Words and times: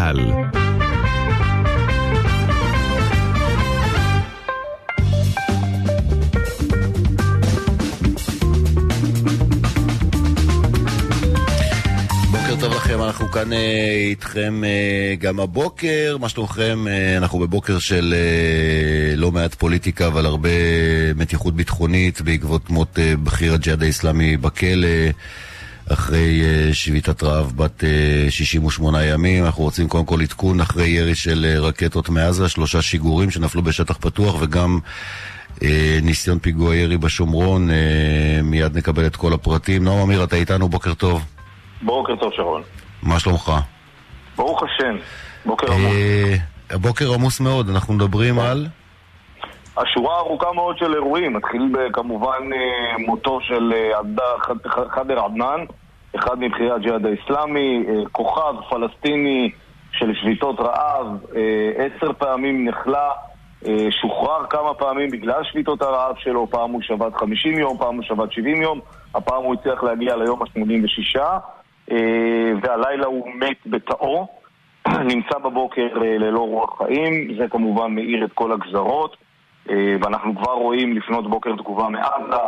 צה"ל 0.00 0.20
טוב 12.60 12.72
לכם, 12.74 13.02
אנחנו 13.02 13.28
כאן 13.30 13.52
אה, 13.52 13.90
איתכם 14.08 14.64
אה, 14.64 15.14
גם 15.18 15.40
הבוקר, 15.40 16.16
מה 16.20 16.28
שלומכם? 16.28 16.88
אה, 16.88 17.16
אנחנו 17.16 17.38
בבוקר 17.38 17.78
של 17.78 18.14
לא 19.16 19.32
מעט 19.32 19.54
פוליטיקה, 19.54 20.06
אבל 20.06 20.26
הרבה 20.26 20.48
מתיחות 21.16 21.56
ביטחונית 21.56 22.20
בעקבות 22.20 22.70
מות 22.70 22.98
בכיר 23.22 23.54
הג'יהאד 23.54 23.82
האיסלאמי 23.82 24.36
בכלא. 24.36 24.88
אחרי 25.92 26.40
uh, 26.40 26.74
שביתת 26.74 27.22
רעב 27.22 27.52
בת 27.56 27.80
uh, 28.28 28.30
68 28.30 29.04
ימים. 29.04 29.44
אנחנו 29.44 29.64
רוצים 29.64 29.88
קודם 29.88 30.04
כל 30.06 30.20
עדכון 30.20 30.60
אחרי 30.60 30.88
ירי 30.88 31.14
של 31.14 31.56
uh, 31.56 31.60
רקטות 31.60 32.08
מעזה, 32.08 32.48
שלושה 32.48 32.82
שיגורים 32.82 33.30
שנפלו 33.30 33.62
בשטח 33.62 33.96
פתוח 33.96 34.34
וגם 34.40 34.78
ניסיון 36.02 36.38
פיגוע 36.38 36.76
ירי 36.76 36.96
בשומרון. 36.96 37.68
מיד 38.42 38.76
נקבל 38.76 39.06
את 39.06 39.16
כל 39.16 39.32
הפרטים. 39.32 39.84
נועם 39.84 39.98
אמיר, 40.00 40.24
אתה 40.24 40.36
איתנו, 40.36 40.68
בוקר 40.68 40.94
טוב. 40.94 41.24
בוקר 41.82 42.16
טוב, 42.16 42.32
שרון. 42.36 42.62
מה 43.02 43.20
שלומך? 43.20 43.52
ברוך 44.36 44.62
השם. 44.62 44.96
בוקר 45.44 45.72
עמוס. 45.72 45.92
הבוקר 46.70 47.14
עמוס 47.14 47.40
מאוד, 47.40 47.68
אנחנו 47.68 47.94
מדברים 47.94 48.38
על... 48.38 48.66
השורה 49.76 50.16
הארוכה 50.16 50.52
מאוד 50.52 50.78
של 50.78 50.94
אירועים, 50.94 51.32
מתחיל 51.32 51.76
כמובן 51.92 52.42
מותו 53.06 53.38
של 53.40 53.72
חדר 54.90 55.24
עדנאן, 55.24 55.64
אחד 56.16 56.40
מבכירי 56.40 56.70
הג'יהאד 56.70 57.06
האיסלאמי, 57.06 57.86
כוכב 58.12 58.54
פלסטיני 58.70 59.50
של 59.92 60.14
שביתות 60.14 60.60
רעב, 60.60 61.06
עשר 61.76 62.12
פעמים 62.12 62.68
נחלה, 62.68 63.10
שוחרר 63.90 64.46
כמה 64.50 64.74
פעמים 64.74 65.10
בגלל 65.10 65.44
שביתות 65.44 65.82
הרעב 65.82 66.14
שלו, 66.18 66.46
פעם 66.50 66.70
הוא 66.70 66.82
שבת 66.82 67.14
50 67.14 67.58
יום, 67.58 67.78
פעם 67.78 67.96
הוא 67.96 68.02
שבת 68.02 68.32
70 68.32 68.62
יום, 68.62 68.80
הפעם 69.14 69.42
הוא 69.42 69.54
הצליח 69.54 69.82
להגיע 69.82 70.16
ליום 70.16 70.42
ה-86, 70.42 71.20
והלילה 72.62 73.06
הוא 73.06 73.28
מת 73.34 73.66
בתאו, 73.66 74.26
נמצא 75.12 75.38
בבוקר 75.38 75.88
ללא 75.94 76.40
רוח 76.40 76.78
חיים, 76.78 77.36
זה 77.38 77.48
כמובן 77.48 77.94
מאיר 77.94 78.24
את 78.24 78.32
כל 78.32 78.52
הגזרות. 78.52 79.16
ואנחנו 80.02 80.36
כבר 80.36 80.52
רואים 80.52 80.96
לפנות 80.96 81.30
בוקר 81.30 81.56
תגובה 81.56 81.88
מעזה, 81.88 82.42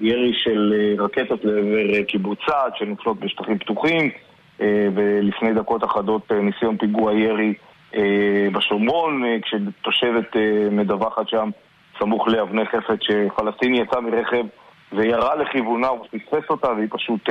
ירי 0.00 0.32
של 0.34 0.74
רקטות 0.98 1.44
לעבר 1.44 2.02
קיבוץ 2.08 2.38
סעד 2.46 2.72
שנופלות 2.76 3.20
בשטחים 3.20 3.58
פתוחים, 3.58 4.10
ולפני 4.94 5.54
דקות 5.54 5.84
אחדות 5.84 6.32
ניסיון 6.32 6.76
פיגוע 6.76 7.12
ירי 7.12 7.54
בשומרון, 8.52 9.22
כשתושבת 9.42 10.36
מדווחת 10.70 11.28
שם 11.28 11.50
סמוך 11.98 12.28
לאבני 12.28 12.66
חפץ 12.66 12.98
שפלסטיני 13.00 13.80
יצא 13.80 14.00
מרכב 14.00 14.44
וירה 14.92 15.34
לכיוונה, 15.36 15.88
הוא 15.88 16.06
פספס 16.06 16.50
אותה 16.50 16.68
והיא 16.72 16.88
פשוט 16.90 17.28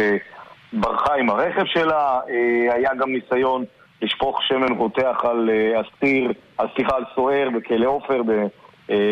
ברחה 0.74 1.16
עם 1.16 1.30
הרכב 1.30 1.66
שלה. 1.66 2.20
היה 2.74 2.90
גם 3.00 3.12
ניסיון 3.12 3.66
לשפוך 4.02 4.44
שמן 4.44 4.72
רותח 4.78 5.18
על 5.24 5.50
אסיר, 5.82 6.32
סליחה, 6.76 6.96
על 6.96 7.04
סוער 7.16 7.50
בכלא 7.50 7.88
עופר, 7.88 8.22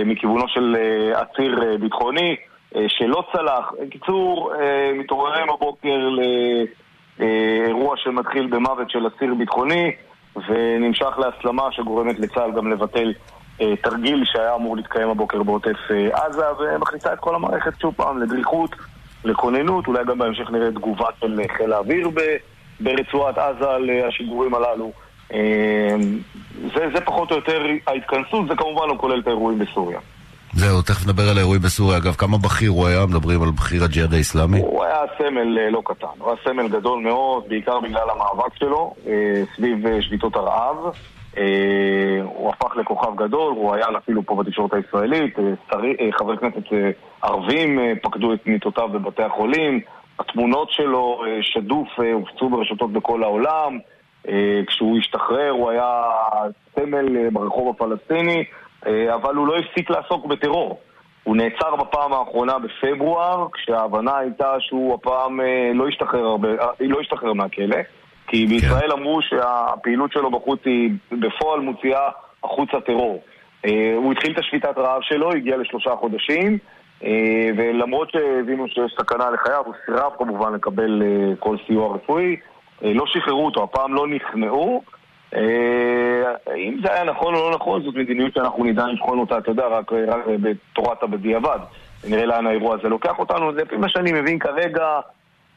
מכיוונו 0.05 0.47
של 0.47 0.75
עציר 1.13 1.77
ביטחוני 1.79 2.35
שלא 2.87 3.23
צלח. 3.31 3.71
בקיצור, 3.87 4.53
מתעוררים 4.93 5.47
בבוקר 5.47 6.09
לאירוע 7.19 7.97
שמתחיל 7.97 8.47
במוות 8.47 8.89
של 8.89 9.05
עציר 9.05 9.33
ביטחוני 9.33 9.91
ונמשך 10.47 11.19
להסלמה 11.19 11.71
שגורמת 11.71 12.19
לצה"ל 12.19 12.51
גם 12.51 12.71
לבטל 12.71 13.13
תרגיל 13.81 14.23
שהיה 14.25 14.55
אמור 14.55 14.75
להתקיים 14.75 15.09
הבוקר 15.09 15.43
בעוטף 15.43 15.77
עזה 16.11 16.45
ומכניסה 16.59 17.13
את 17.13 17.19
כל 17.19 17.35
המערכת 17.35 17.79
שוב 17.81 17.93
פעם 17.97 18.17
לדריכות, 18.21 18.75
לכוננות, 19.23 19.87
אולי 19.87 20.05
גם 20.05 20.17
בהמשך 20.17 20.51
נראה 20.51 20.71
תגובה 20.71 21.07
של 21.19 21.41
חיל 21.57 21.73
האוויר 21.73 22.09
ברצועת 22.79 23.37
עזה 23.37 23.69
על 23.69 23.89
השיגורים 24.07 24.55
הללו. 24.55 24.91
זה, 26.75 26.89
זה 26.93 27.01
פחות 27.05 27.31
או 27.31 27.35
יותר 27.35 27.65
ההתכנסות, 27.87 28.47
זה 28.47 28.55
כמובן 28.55 28.87
לא 28.87 28.95
כולל 28.97 29.19
את 29.19 29.27
האירועים 29.27 29.59
בסוריה. 29.59 29.99
זהו, 30.53 30.81
תכף 30.81 31.07
נדבר 31.07 31.23
על 31.31 31.37
האירועים 31.37 31.61
בסוריה. 31.61 31.97
אגב, 31.97 32.13
כמה 32.13 32.37
בכיר 32.37 32.71
הוא 32.71 32.87
היה? 32.87 33.05
מדברים 33.05 33.43
על 33.43 33.49
בכיר 33.51 33.83
הג'יהאד 33.83 34.13
האיסלאמי? 34.13 34.59
הוא 34.59 34.83
היה 34.83 35.01
סמל 35.17 35.69
לא 35.71 35.81
קטן. 35.85 36.07
הוא 36.19 36.29
היה 36.29 36.37
סמל 36.43 36.67
גדול 36.67 37.03
מאוד, 37.03 37.43
בעיקר 37.47 37.79
בגלל 37.79 38.09
המאבק 38.09 38.55
שלו, 38.59 38.93
סביב 39.55 40.01
שביתות 40.01 40.35
הרעב. 40.35 40.75
הוא 42.23 42.49
הפך 42.49 42.77
לכוכב 42.77 43.15
גדול, 43.15 43.53
הוא 43.53 43.75
היה 43.75 43.85
אפילו 43.97 44.25
פה 44.25 44.35
בתקשורת 44.35 44.73
הישראלית. 44.73 45.35
חברי 46.19 46.37
כנסת 46.37 46.67
ערבים 47.21 47.79
פקדו 48.01 48.33
את 48.33 48.47
מיטותיו 48.47 48.89
בבתי 48.89 49.23
החולים. 49.23 49.79
התמונות 50.19 50.71
שלו 50.71 51.21
שדוף 51.41 51.87
הופצו 52.13 52.49
ברשתות 52.49 52.93
בכל 52.93 53.23
העולם. 53.23 53.79
כשהוא 54.67 54.97
השתחרר 54.97 55.49
הוא 55.49 55.69
היה 55.69 56.03
סמל 56.75 57.29
ברחוב 57.29 57.75
הפלסטיני, 57.75 58.43
אבל 58.85 59.35
הוא 59.35 59.47
לא 59.47 59.57
הפסיק 59.57 59.89
לעסוק 59.89 60.25
בטרור. 60.25 60.79
הוא 61.23 61.35
נעצר 61.37 61.75
בפעם 61.75 62.13
האחרונה 62.13 62.53
בפברואר, 62.59 63.47
כשההבנה 63.53 64.17
הייתה 64.17 64.55
שהוא 64.59 64.93
הפעם 64.93 65.39
לא 65.73 65.87
השתחרר, 65.87 66.25
הרבה, 66.25 66.47
לא 66.79 66.99
השתחרר 66.99 67.33
מהכלא, 67.33 67.77
כי 68.27 68.45
בישראל 68.45 68.91
אמרו 68.91 69.21
שהפעילות 69.21 70.11
שלו 70.11 70.31
בחוץ 70.31 70.59
היא 70.65 70.91
בפועל 71.11 71.59
מוציאה 71.59 72.09
החוצה 72.43 72.81
טרור. 72.81 73.21
הוא 73.95 74.11
התחיל 74.11 74.33
את 74.33 74.39
השביתת 74.39 74.77
רעב 74.77 75.01
שלו, 75.01 75.31
הגיע 75.31 75.57
לשלושה 75.57 75.95
חודשים, 75.95 76.57
ולמרות 77.57 78.11
שהבינו 78.11 78.67
שיש 78.67 78.95
סכנה 78.99 79.29
לחייו, 79.29 79.63
הוא 79.65 79.73
סירב 79.85 80.11
כמובן 80.17 80.53
לקבל 80.53 81.01
כל 81.39 81.55
סיוע 81.67 81.95
רפואי. 81.95 82.35
לא 82.81 83.05
שחררו 83.07 83.45
אותו, 83.45 83.63
הפעם 83.63 83.93
לא 83.93 84.07
נכנעו. 84.07 84.83
אם 85.35 86.79
זה 86.83 86.93
היה 86.93 87.03
נכון 87.03 87.35
או 87.35 87.49
לא 87.49 87.55
נכון, 87.55 87.83
זאת 87.83 87.95
מדיניות 87.95 88.33
שאנחנו 88.33 88.63
נדע 88.63 88.87
לבחון 88.87 89.19
אותה, 89.19 89.37
אתה 89.37 89.51
יודע, 89.51 89.67
רק, 89.67 89.93
רק 89.93 90.25
בתורת 90.41 91.03
הבדיעבד. 91.03 91.59
נראה 92.09 92.25
לאן 92.25 92.47
האירוע 92.47 92.75
הזה 92.75 92.89
לוקח 92.89 93.19
אותנו. 93.19 93.51
לפי 93.51 93.77
מה 93.77 93.89
שאני 93.89 94.11
מבין 94.11 94.39
כרגע, 94.39 94.99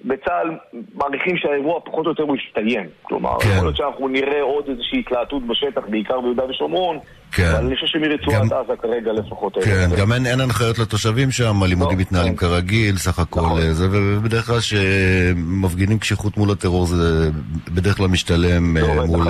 בצה"ל 0.04 0.50
מעריכים 0.94 1.36
שהאירוע 1.36 1.80
פחות 1.84 2.06
או 2.06 2.10
יותר 2.10 2.22
הוא 2.22 2.36
יסתיים. 2.36 2.86
כלומר, 3.02 3.40
כן. 3.40 3.48
יכול 3.48 3.64
להיות 3.64 3.76
שאנחנו 3.76 4.08
נראה 4.08 4.42
עוד 4.42 4.64
איזושהי 4.68 4.98
התלהטות 4.98 5.46
בשטח, 5.46 5.80
בעיקר 5.88 6.20
ביהודה 6.20 6.44
ושומרון, 6.44 6.98
כן. 7.32 7.42
אבל 7.44 7.66
אני 7.66 7.74
חושב 7.74 7.86
שמרצועת 7.86 8.50
גם... 8.50 8.58
עזה 8.58 8.76
כרגע 8.82 9.12
לפחות... 9.12 9.58
כן, 9.64 9.88
גם 9.98 10.12
אין, 10.12 10.26
אין 10.26 10.40
הנחיות 10.40 10.78
לתושבים 10.78 11.30
שם, 11.30 11.62
הלימודים 11.62 11.98
לא, 11.98 12.02
מתנהלים 12.02 12.36
כן. 12.36 12.46
כרגע, 12.46 12.96
סך 12.96 13.18
הכל 13.18 13.40
נכון. 13.40 13.72
זה, 13.72 13.86
ובדרך 13.90 14.46
כלל 14.46 14.60
שמפגינים 14.60 15.98
קשיחות 15.98 16.36
מול 16.36 16.50
הטרור 16.50 16.86
זה 16.86 17.30
בדרך 17.74 17.96
כלל 17.96 18.06
משתלם 18.06 18.76
לא, 18.76 19.06
מול 19.06 19.26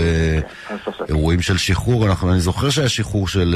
אירועים 1.09 1.41
של 1.41 1.59
שחרור. 1.59 2.07
אנחנו, 2.07 2.31
אני 2.31 2.41
זוכר 2.41 2.71
שהיה 2.71 2.89
שחרור 2.89 3.29
של... 3.29 3.55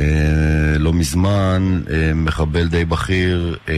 אה, 0.00 0.78
לא 0.78 0.92
מזמן, 0.92 1.62
אה, 1.90 2.10
מחבל 2.14 2.64
די 2.64 2.84
בכיר, 2.84 3.56
אה, 3.68 3.74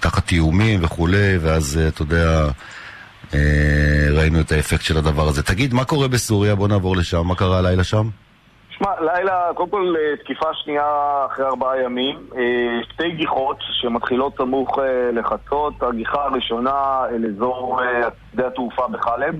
תחת 0.00 0.32
איומים 0.32 0.80
וכולי, 0.82 1.38
ואז, 1.40 1.80
אתה 1.88 2.02
יודע, 2.02 2.48
ראינו 4.16 4.40
את 4.40 4.52
האפקט 4.52 4.82
של 4.82 4.96
הדבר 4.98 5.28
הזה. 5.28 5.42
תגיד, 5.42 5.74
מה 5.74 5.84
קורה 5.84 6.08
בסוריה? 6.08 6.54
בוא 6.54 6.68
נעבור 6.68 6.96
לשם. 6.96 7.26
מה 7.26 7.34
קרה 7.34 7.58
הלילה 7.58 7.84
שם? 7.84 8.08
שמע, 8.70 8.90
לילה, 9.00 9.48
קודם 9.54 9.70
כל 9.70 9.94
תקיפה 10.24 10.46
שנייה 10.54 10.84
אחרי 11.26 11.46
ארבעה 11.46 11.82
ימים, 11.82 12.16
שתי 12.92 13.10
גיחות 13.10 13.56
שמתחילות 13.80 14.36
סמוך 14.36 14.78
לחצות, 15.12 15.82
הגיחה 15.82 16.24
הראשונה 16.24 17.02
אל 17.10 17.26
אזור 17.26 17.80
שדה 18.32 18.46
התעופה 18.46 18.88
בחלב, 18.88 19.34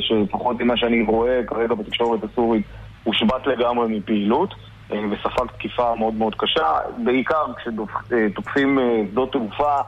שלפחות 0.00 0.60
ממה 0.60 0.76
שאני 0.76 1.02
רואה 1.02 1.40
כרגע 1.46 1.74
בתקשורת 1.74 2.20
הסורית, 2.24 2.66
הושבת 3.04 3.46
לגמרי 3.46 3.98
מפעילות. 3.98 4.54
וספג 4.90 5.46
תקיפה 5.46 5.94
מאוד 5.94 6.14
מאוד 6.14 6.34
קשה, 6.34 6.78
בעיקר 7.04 7.44
כשתוקפים 7.56 8.78
שדות 9.10 9.32
תעופה, 9.32 9.80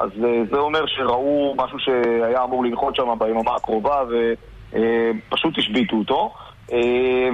אז 0.00 0.10
זה 0.50 0.58
אומר 0.58 0.86
שראו 0.86 1.54
משהו 1.58 1.78
שהיה 1.78 2.44
אמור 2.44 2.64
לנחות 2.64 2.96
שם 2.96 3.18
ביממה 3.18 3.54
הקרובה 3.56 4.02
ופשוט 4.68 5.58
השביתו 5.58 5.96
אותו. 5.96 6.34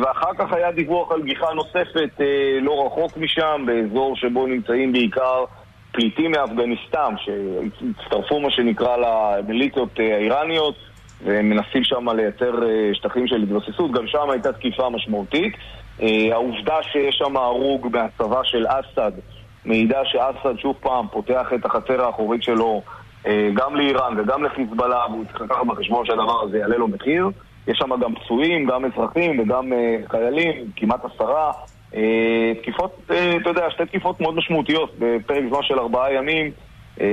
ואחר 0.02 0.34
כך 0.38 0.52
היה 0.52 0.72
דיווח 0.72 1.12
על 1.12 1.22
גיחה 1.22 1.46
נוספת 1.54 2.20
לא 2.60 2.86
רחוק 2.86 3.16
משם, 3.16 3.64
באזור 3.66 4.16
שבו 4.16 4.46
נמצאים 4.46 4.92
בעיקר 4.92 5.44
פליטים 5.92 6.30
מאפגניסטן, 6.30 7.14
שהצטרפו 7.18 8.40
מה 8.40 8.50
שנקרא 8.50 8.96
למיליציות 8.96 9.98
האיראניות 9.98 10.74
והם 11.24 11.50
מנסים 11.50 11.84
שם 11.84 12.08
לייצר 12.08 12.52
שטחים 12.92 13.26
של 13.26 13.42
התבססות, 13.42 13.92
גם 13.92 14.06
שם 14.06 14.30
הייתה 14.30 14.52
תקיפה 14.52 14.90
משמעותית. 14.90 15.56
העובדה 16.00 16.82
שיש 16.82 17.16
שם 17.16 17.36
הרוג 17.36 17.88
מהצבא 17.92 18.40
של 18.44 18.66
אסד 18.68 19.12
מעידה 19.64 20.04
שאסד 20.04 20.58
שוב 20.58 20.76
פעם 20.80 21.06
פותח 21.12 21.46
את 21.54 21.64
החצר 21.64 22.04
האחורית 22.04 22.42
שלו 22.42 22.82
גם 23.54 23.76
לאיראן 23.76 24.20
וגם 24.20 24.44
לחיזבאללה 24.44 25.04
והוא 25.10 25.24
צריך 25.24 25.40
לקחת 25.40 25.66
בחשבון 25.66 26.06
שהדבר 26.06 26.42
הזה 26.42 26.58
יעלה 26.58 26.76
לו 26.76 26.88
מחיר 26.88 27.30
יש 27.68 27.78
שם 27.78 27.90
גם 28.00 28.14
פצועים, 28.14 28.66
גם 28.66 28.84
אזרחים 28.84 29.40
וגם 29.40 29.72
חיילים, 30.10 30.52
כמעט 30.76 31.00
עשרה. 31.04 31.52
תקיפות, 32.62 33.00
אתה 33.42 33.50
יודע, 33.50 33.70
שתי 33.70 33.86
תקיפות 33.86 34.20
מאוד 34.20 34.34
משמעותיות 34.34 34.90
בפרק 34.98 35.44
זמן 35.48 35.62
של 35.62 35.78
ארבעה 35.78 36.12
ימים, 36.12 36.50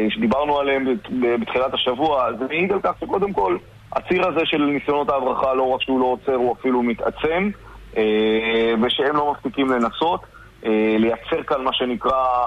שדיברנו 0.10 0.60
עליהן 0.60 0.98
בתחילת 1.42 1.74
השבוע. 1.74 2.32
זה 2.40 2.46
מעיד 2.50 2.72
על 2.72 2.80
כך 2.84 2.92
שקודם 3.02 3.34
כל, 3.34 3.58
הציר 3.94 4.28
הזה 4.28 4.46
של 4.46 4.66
ניסיונות 4.66 5.10
ההברחה, 5.10 5.54
לא 5.54 5.70
רק 5.70 5.82
שהוא 5.82 6.00
לא 6.00 6.06
עוצר, 6.06 6.36
הוא 6.36 6.56
אפילו 6.60 6.84
מתעצם, 6.84 7.50
ושהם 8.82 9.16
לא 9.16 9.32
מפסיקים 9.32 9.70
לנסות. 9.70 10.22
לייצר 11.00 11.44
כאן 11.48 11.64
מה 11.64 11.74
שנקרא 11.74 12.46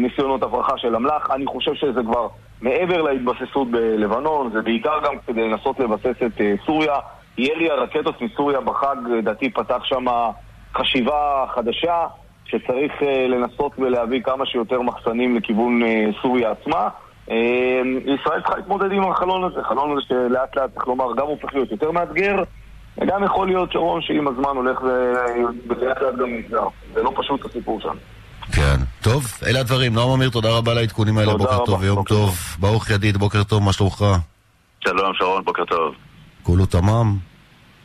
ניסיונות 0.00 0.42
הברחה 0.42 0.78
של 0.78 0.96
אמל"ח. 0.96 1.30
אני 1.30 1.46
חושב 1.46 1.74
שזה 1.74 2.00
כבר 2.02 2.28
מעבר 2.62 3.02
להתבססות 3.02 3.70
בלבנון, 3.70 4.50
זה 4.52 4.62
בעיקר 4.62 4.98
גם 5.04 5.14
כדי 5.26 5.48
לנסות 5.48 5.80
לבסס 5.80 6.22
את 6.26 6.40
סוריה. 6.66 6.94
ירי 7.38 7.70
הרקטות 7.70 8.22
מסוריה 8.22 8.60
בחג, 8.60 8.96
לדעתי 9.18 9.50
פתח 9.50 9.84
שם 9.84 10.04
חשיבה 10.74 11.44
חדשה, 11.54 12.06
שצריך 12.44 12.92
לנסות 13.28 13.72
ולהביא 13.78 14.22
כמה 14.22 14.46
שיותר 14.46 14.80
מחסנים 14.80 15.36
לכיוון 15.36 15.80
סוריה 16.22 16.50
עצמה. 16.50 16.88
ישראל 18.06 18.40
צריכה 18.40 18.56
להתמודד 18.56 18.92
עם 18.92 19.10
החלון 19.10 19.44
הזה, 19.44 19.62
חלון 19.62 19.92
הזה 19.92 20.00
שלאט 20.08 20.56
לאט, 20.56 20.70
צריך 20.74 20.86
לומר, 20.86 21.14
גם 21.14 21.26
הופך 21.26 21.54
להיות 21.54 21.70
יותר 21.70 21.90
מאתגר, 21.90 22.42
וגם 23.00 23.24
יכול 23.24 23.46
להיות, 23.46 23.72
שרון, 23.72 24.02
שעם 24.02 24.28
הזמן 24.28 24.56
הולך 24.56 24.80
ולאט 25.68 26.02
לאט 26.02 26.14
גם 26.20 26.28
נסגר. 26.38 26.66
זה 26.94 27.02
לא 27.02 27.12
פשוט 27.16 27.44
הסיפור 27.44 27.80
שם. 27.80 27.94
כן. 28.52 28.76
טוב, 29.02 29.32
אלה 29.46 29.60
הדברים. 29.60 29.94
נועם 29.94 30.10
אמיר, 30.10 30.30
תודה 30.30 30.50
רבה 30.50 30.72
על 30.72 30.78
העדכונים 30.78 31.18
האלה. 31.18 31.34
בוקר 31.36 31.64
טוב 31.66 31.80
ויום 31.80 32.04
טוב. 32.04 32.38
ברוך 32.58 32.90
ידיד, 32.90 33.16
בוקר 33.16 33.44
טוב, 33.44 33.62
מה 33.62 33.72
שלומך? 33.72 34.04
שלום, 34.84 35.14
שרון, 35.14 35.44
בוקר 35.44 35.64
טוב. 35.64 35.94
כולו 36.42 36.66
תמם? 36.66 37.16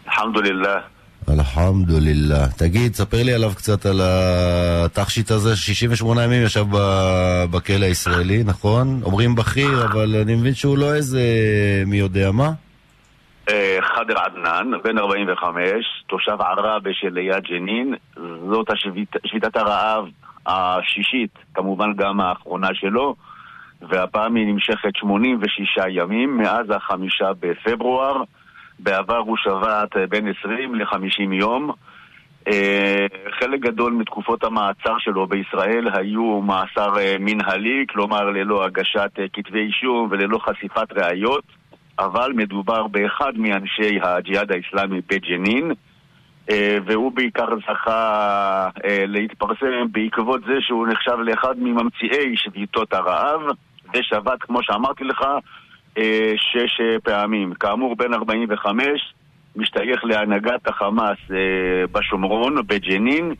אלחמדולillah. 0.07 1.29
אלחמדולillah. 1.29 2.57
תגיד, 2.57 2.95
ספר 2.95 3.23
לי 3.23 3.33
עליו 3.33 3.51
קצת, 3.55 3.85
על 3.85 4.01
התכשיט 4.03 5.31
הזה, 5.31 5.55
68 5.55 6.23
ימים 6.23 6.43
ישב 6.43 6.65
בכלא 7.51 7.85
הישראלי, 7.85 8.43
נכון? 8.43 9.01
אומרים 9.03 9.35
בכיר, 9.35 9.85
אבל 9.85 10.15
אני 10.21 10.35
מבין 10.35 10.53
שהוא 10.53 10.77
לא 10.77 10.93
איזה 10.93 11.21
מי 11.85 11.97
יודע 11.97 12.31
מה. 12.31 12.51
חאדר 13.81 14.19
עדנאן, 14.19 14.71
בן 14.83 14.97
45, 14.97 16.03
תושב 16.07 16.41
עראבה 16.41 16.89
שליד 16.93 17.43
ג'נין, 17.43 17.93
זאת 18.49 18.69
השביט, 18.71 19.15
שביתת 19.25 19.57
הרעב 19.57 20.05
השישית, 20.45 21.31
כמובן 21.53 21.93
גם 21.93 22.19
האחרונה 22.19 22.67
שלו, 22.73 23.15
והפעם 23.81 24.35
היא 24.35 24.47
נמשכת 24.47 24.95
86 24.95 25.77
ימים, 25.89 26.37
מאז 26.37 26.65
החמישה 26.69 27.31
בפברואר. 27.39 28.23
בעבר 28.79 29.17
הוא 29.17 29.37
שבת 29.37 29.97
בין 30.09 30.27
20 30.39 30.75
ל-50 30.75 31.33
יום. 31.33 31.71
חלק 33.39 33.59
גדול 33.59 33.93
מתקופות 33.93 34.43
המעצר 34.43 34.97
שלו 34.99 35.27
בישראל 35.27 35.87
היו 35.93 36.41
מאסר 36.41 36.93
מנהלי, 37.19 37.85
כלומר 37.89 38.23
ללא 38.23 38.65
הגשת 38.65 39.11
כתבי 39.33 39.59
אישום 39.59 40.07
וללא 40.11 40.37
חשיפת 40.37 40.91
ראיות. 40.91 41.43
אבל 41.99 42.31
מדובר 42.35 42.87
באחד 42.87 43.31
מאנשי 43.37 43.99
הג'יהאד 44.03 44.51
האיסלאמי 44.51 45.01
בג'נין 45.09 45.71
והוא 46.85 47.11
בעיקר 47.11 47.47
זכה 47.59 48.69
להתפרסם 49.07 49.85
בעקבות 49.91 50.41
זה 50.41 50.53
שהוא 50.59 50.87
נחשב 50.87 51.17
לאחד 51.23 51.55
מממציאי 51.57 52.33
שביתות 52.35 52.93
הרעב 52.93 53.41
ושבת, 53.93 54.41
כמו 54.41 54.59
שאמרתי 54.63 55.03
לך, 55.03 55.23
שש 56.35 56.81
פעמים. 57.03 57.53
כאמור, 57.53 57.95
בן 57.95 58.13
45, 58.13 59.13
משתייך 59.55 60.03
להנהגת 60.03 60.67
החמאס 60.67 61.17
בשומרון, 61.91 62.55
בג'נין. 62.67 63.33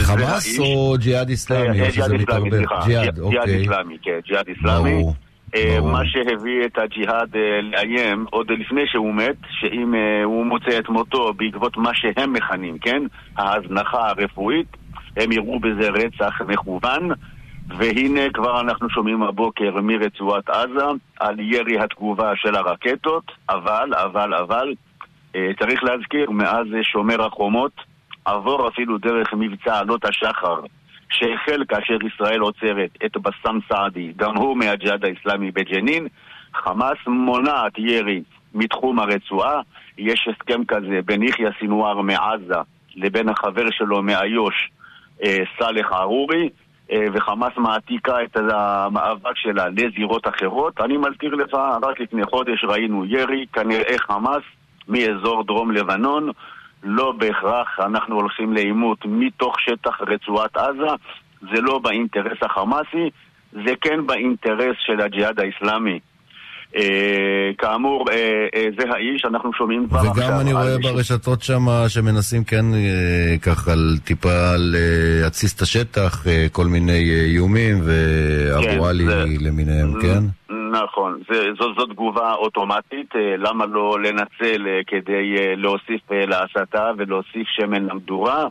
חמאס 0.00 0.58
או 0.58 0.94
ג'יהאד 0.98 1.28
איסלאמי? 1.28 1.90
ג'יהאד 1.90 2.12
איסלאמי, 2.12 2.50
סליחה. 2.50 2.80
ג'יהאד 2.86 3.48
איסלאמי, 3.48 3.96
כן, 4.02 4.18
ג'יהאד 4.26 4.48
איסלאמי. 4.48 5.02
מה 5.82 6.02
שהביא 6.04 6.64
את 6.64 6.78
הג'יהאד 6.78 7.36
לאיים 7.62 8.26
עוד 8.30 8.50
לפני 8.50 8.86
שהוא 8.86 9.14
מת, 9.14 9.36
שאם 9.50 9.94
הוא 10.24 10.46
מוצא 10.46 10.78
את 10.78 10.88
מותו 10.88 11.32
בעקבות 11.34 11.76
מה 11.76 11.90
שהם 11.94 12.32
מכנים, 12.32 12.78
כן? 12.78 13.02
ההזנחה 13.36 14.08
הרפואית, 14.08 14.76
הם 15.16 15.32
יראו 15.32 15.60
בזה 15.60 15.88
רצח 15.90 16.40
מכוון, 16.48 17.10
והנה 17.78 18.30
כבר 18.34 18.60
אנחנו 18.60 18.90
שומעים 18.90 19.22
הבוקר 19.22 19.80
מרצועת 19.82 20.50
עזה 20.50 20.86
על 21.20 21.40
ירי 21.40 21.78
התגובה 21.80 22.32
של 22.36 22.54
הרקטות, 22.54 23.32
אבל, 23.50 23.94
אבל, 23.94 24.34
אבל, 24.34 24.74
צריך 25.32 25.84
להזכיר, 25.84 26.30
מאז 26.30 26.66
שומר 26.82 27.26
החומות, 27.26 27.72
עבור 28.24 28.68
אפילו 28.68 28.98
דרך 28.98 29.34
מבצע 29.34 29.78
עלות 29.78 30.04
השחר 30.04 30.60
שהחל 31.10 31.64
כאשר 31.68 32.06
ישראל 32.06 32.40
עוצרת 32.40 32.90
את 33.06 33.16
בסאם 33.16 33.58
סעדי, 33.68 34.12
גם 34.16 34.36
הוא 34.36 34.56
מהג'יהאד 34.56 35.04
האיסלאמי 35.04 35.50
בג'נין, 35.50 36.06
חמאס 36.54 36.98
מונעת 37.06 37.72
ירי 37.78 38.22
מתחום 38.54 38.98
הרצועה, 38.98 39.60
יש 39.98 40.28
הסכם 40.28 40.64
כזה 40.64 41.00
בין 41.04 41.22
יחיא 41.22 41.48
סינואר 41.58 42.00
מעזה 42.00 42.60
לבין 42.96 43.28
החבר 43.28 43.70
שלו 43.70 44.02
מאיו"ש, 44.02 44.70
סאלח 45.58 45.92
ערורי, 45.92 46.48
וחמאס 47.12 47.52
מעתיקה 47.56 48.22
את 48.22 48.36
המאבק 48.36 49.36
שלה 49.36 49.68
לזירות 49.68 50.28
אחרות. 50.28 50.80
אני 50.80 50.96
מזכיר 50.96 51.34
לך, 51.34 51.54
רק 51.82 52.00
לפני 52.00 52.24
חודש 52.24 52.64
ראינו 52.64 53.04
ירי, 53.04 53.46
כנראה 53.52 53.98
חמאס 53.98 54.42
מאזור 54.88 55.44
דרום 55.44 55.70
לבנון, 55.72 56.30
לא 56.82 57.12
בהכרח 57.18 57.68
אנחנו 57.80 58.14
הולכים 58.14 58.52
לעימות 58.52 58.98
מתוך 59.04 59.54
שטח 59.60 60.00
רצועת 60.00 60.56
עזה, 60.56 60.94
זה 61.40 61.60
לא 61.60 61.78
באינטרס 61.78 62.38
החמאסי, 62.42 63.10
זה 63.52 63.74
כן 63.80 64.06
באינטרס 64.06 64.76
של 64.86 65.00
הג'יהאד 65.00 65.40
האיסלאמי. 65.40 65.98
אה, 66.76 67.50
כאמור, 67.58 68.04
אה, 68.10 68.46
אה, 68.54 68.66
זה 68.78 68.84
האיש, 68.94 69.24
אנחנו 69.24 69.50
שומעים 69.52 69.88
כבר 69.88 69.98
עכשיו... 69.98 70.12
וגם 70.12 70.40
אני 70.40 70.52
רואה 70.52 70.78
ברשתות 70.82 71.42
שם 71.42 71.66
שמנסים 71.88 72.44
כן 72.44 72.64
ככה 73.42 73.72
טיפה 74.04 74.52
להתסיס 74.56 75.54
את 75.54 75.60
השטח, 75.60 76.26
כל 76.52 76.66
מיני 76.66 77.10
איומים 77.24 77.80
ואבו 77.84 78.86
עלי 78.86 79.04
למיניהם, 79.40 80.00
כן? 80.02 80.54
נכון, 80.70 81.20
זו, 81.58 81.74
זו 81.74 81.86
תגובה 81.86 82.34
אוטומטית, 82.34 83.14
למה 83.38 83.66
לא 83.66 84.00
לנצל 84.00 84.66
כדי 84.86 85.56
להוסיף 85.56 86.00
להסתה 86.10 86.90
ולהוסיף 86.96 87.46
שמן 87.48 87.84
למדורה? 87.86 88.46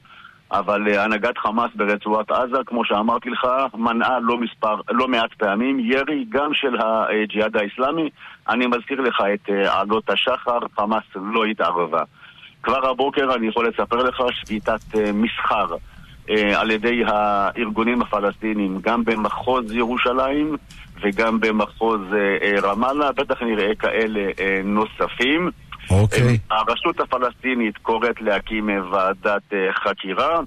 אבל 0.52 0.98
הנהגת 0.98 1.38
חמאס 1.38 1.72
ברצועת 1.76 2.32
עזה, 2.32 2.58
כמו 2.66 2.86
שאמרתי 2.86 3.30
לך, 3.30 3.48
מנעה 3.74 4.20
לא, 4.20 4.38
מספר, 4.38 4.76
לא 4.92 5.08
מעט 5.08 5.34
פעמים 5.34 5.80
ירי 5.80 6.26
גם 6.30 6.54
של 6.54 6.76
הג'יהאד 6.80 7.58
האיסלאמי. 7.58 8.10
אני 8.50 8.68
מזכיר 8.68 9.02
לך 9.02 9.22
את 9.34 9.50
עלות 9.68 10.10
השחר, 10.10 10.60
חמאס 10.76 11.04
לא 11.16 11.46
התערבה. 11.46 12.04
כבר 12.64 12.90
הבוקר 12.90 13.36
אני 13.36 13.48
יכול 13.48 13.68
לספר 13.68 14.04
לך 14.04 14.22
שביתת 14.32 14.96
מסחר 15.14 15.76
על 16.56 16.72
ידי 16.72 17.04
הארגונים 17.08 18.02
הפלסטינים, 18.02 18.80
גם 18.82 19.04
במחוז 19.06 19.72
ירושלים 19.72 20.58
וגם 21.02 21.40
במחוז 21.40 22.02
רמאללה, 22.64 23.12
בטח 23.12 23.42
נראה 23.42 23.76
כאלה 23.76 24.22
נוספים. 24.64 25.50
אוקיי. 25.90 26.20
Okay. 26.22 26.54
הרשות 26.56 27.00
הפלסטינית 27.00 27.78
קוראת 27.78 28.22
להקים 28.22 28.70
ועדת 28.92 29.54
חקירה 29.84 30.40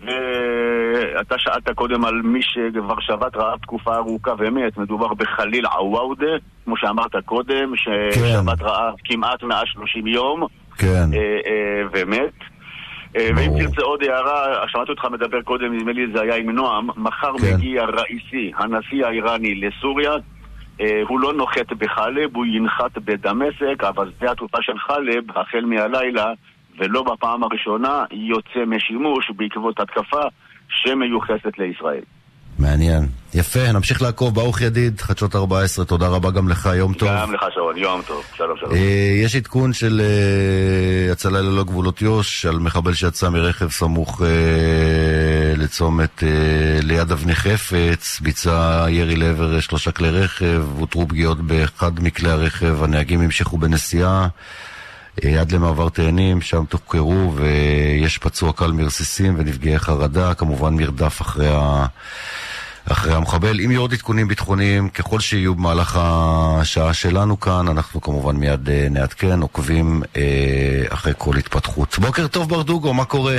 ואתה 0.00 1.34
שאלת 1.38 1.70
קודם 1.74 2.04
על 2.04 2.14
מי 2.14 2.40
שכבר 2.42 3.00
שבת 3.00 3.36
רעב 3.36 3.58
תקופה 3.58 3.96
ארוכה 3.96 4.30
ומת, 4.38 4.76
מדובר 4.76 5.14
בחליל 5.14 5.66
עוואודה, 5.66 6.36
כמו 6.64 6.76
שאמרת 6.76 7.16
קודם, 7.24 7.72
ששבת 7.76 8.58
כן. 8.58 8.64
רעב 8.64 8.94
כמעט 9.04 9.42
130 9.42 10.06
יום 10.06 10.46
כן. 10.78 11.06
ומת. 11.92 12.32
ואם 13.36 13.50
תרצה 13.58 13.82
עוד 13.82 14.02
הערה, 14.02 14.68
שמעתי 14.68 14.90
אותך 14.90 15.04
מדבר 15.04 15.42
קודם, 15.42 15.76
נדמה 15.76 15.92
לי 15.92 16.06
זה 16.12 16.20
היה 16.20 16.36
עם 16.36 16.50
נועם, 16.50 16.88
מחר 16.96 17.38
כן. 17.38 17.54
מגיע 17.54 17.84
ראיסי, 17.84 18.52
הנשיא 18.56 19.06
האיראני 19.06 19.54
לסוריה 19.54 20.12
הוא 21.08 21.20
לא 21.20 21.32
נוחת 21.32 21.72
בחלב, 21.72 22.36
הוא 22.36 22.46
ינחת 22.46 22.98
בדמשק, 22.98 23.84
אבל 23.88 24.10
שדה 24.18 24.30
התעופה 24.30 24.58
של 24.60 24.78
חלב, 24.78 25.24
החל 25.38 25.64
מהלילה, 25.64 26.32
ולא 26.78 27.02
בפעם 27.02 27.44
הראשונה, 27.44 28.04
יוצא 28.10 28.64
משימוש 28.66 29.30
בעקבות 29.36 29.80
התקפה 29.80 30.22
שמיוחסת 30.68 31.58
לישראל. 31.58 32.02
מעניין. 32.58 33.08
יפה, 33.34 33.72
נמשיך 33.72 34.02
לעקוב. 34.02 34.34
ברוך 34.34 34.60
ידיד, 34.60 35.00
חדשות 35.00 35.36
14, 35.36 35.84
תודה 35.84 36.08
רבה 36.08 36.30
גם 36.30 36.48
לך, 36.48 36.68
יום 36.74 36.94
טוב. 36.94 37.08
גם 37.08 37.34
לך 37.34 37.44
שרון, 37.54 37.76
יום 37.76 38.02
טוב. 38.06 38.24
שלום 38.36 38.56
שלום. 38.60 38.72
יש 39.24 39.36
עדכון 39.36 39.72
של 39.72 40.02
הצלה 41.12 41.40
ללא 41.40 41.64
גבולות 41.64 42.02
יו"ש 42.02 42.46
על 42.46 42.58
מחבל 42.58 42.94
שיצא 42.94 43.28
מרכב 43.28 43.70
סמוך 43.70 44.22
לצומת 45.56 46.22
ליד 46.82 47.12
אבני 47.12 47.34
חפץ, 47.34 48.20
ביצע 48.20 48.86
ירי 48.88 49.16
לעבר 49.16 49.60
שלושה 49.60 49.92
כלי 49.92 50.10
רכב, 50.10 50.62
הותרו 50.78 51.08
פגיעות 51.08 51.40
באחד 51.40 52.02
מכלי 52.02 52.30
הרכב, 52.30 52.82
הנהגים 52.82 53.20
המשיכו 53.20 53.58
בנסיעה. 53.58 54.28
עד 55.40 55.52
למעבר 55.52 55.88
תאנים, 55.88 56.40
שם 56.40 56.64
תוחקרו 56.68 57.32
ויש 57.34 58.18
פצוע 58.18 58.52
קל 58.52 58.72
מרסיסים 58.72 59.34
ונפגעי 59.38 59.78
חרדה, 59.78 60.34
כמובן 60.34 60.74
מרדף 60.74 61.22
אחרי 61.22 61.48
ה... 61.50 61.86
אחרי 62.92 63.14
המחבל. 63.14 63.60
אם 63.60 63.70
יהיו 63.70 63.80
עוד 63.80 63.92
עדכונים 63.92 64.28
ביטחוניים, 64.28 64.88
ככל 64.88 65.20
שיהיו 65.20 65.54
במהלך 65.54 65.98
השעה 66.00 66.94
שלנו 66.94 67.40
כאן, 67.40 67.68
אנחנו 67.68 68.00
כמובן 68.00 68.36
מיד 68.36 68.70
אה, 68.70 68.86
נעדכן, 68.90 69.40
עוקבים 69.40 70.02
אה, 70.16 70.84
אחרי 70.88 71.12
כל 71.18 71.36
התפתחות. 71.36 71.98
בוקר 71.98 72.26
טוב 72.26 72.48
ברדוגו, 72.48 72.94
מה 72.94 73.04
קורה? 73.04 73.38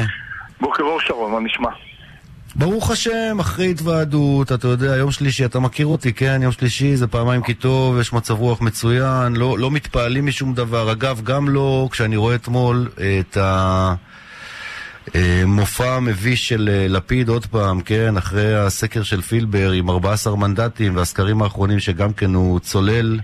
בוקר 0.62 0.84
אור 0.84 1.00
שרון, 1.00 1.32
מה 1.32 1.40
נשמע? 1.40 1.70
ברוך 2.56 2.92
השם, 2.92 3.38
אחרי 3.40 3.72
התוועדות, 3.72 4.52
אתה 4.52 4.68
יודע, 4.68 4.96
יום 4.96 5.12
שלישי, 5.12 5.46
אתה 5.46 5.60
מכיר 5.60 5.88
אותי, 5.88 6.14
כן? 6.14 6.40
יום 6.44 6.52
שלישי 6.52 6.96
זה 6.96 7.08
פעמיים 7.08 7.42
כי 7.42 7.54
טוב, 7.54 8.00
יש 8.00 8.14
מצב 8.14 8.34
רוח 8.34 8.62
מצוין, 8.62 9.36
לא, 9.36 9.60
לא 9.60 9.72
מתפעלים 9.72 10.26
משום 10.26 10.54
דבר. 10.54 10.92
אגב, 10.92 11.22
גם 11.24 11.50
לא, 11.50 11.88
כשאני 11.92 12.16
רואה 12.16 12.36
אתמול 12.36 12.90
את 13.20 13.38
ה... 13.38 13.94
אה, 15.16 15.44
מופע 15.46 16.00
מביש 16.00 16.48
של 16.48 16.70
אה, 16.72 16.88
לפיד 16.88 17.30
עוד 17.30 17.46
פעם, 17.46 17.82
כן, 17.82 18.18
אחרי 18.18 18.56
הסקר 18.56 19.04
של 19.04 19.22
פילבר 19.22 19.72
עם 19.72 19.90
14 19.90 20.36
מנדטים 20.36 20.96
והסקרים 20.96 21.42
האחרונים 21.42 21.80
שגם 21.80 22.14
כן 22.14 22.34
הוא 22.34 22.60
צולל, 22.60 23.20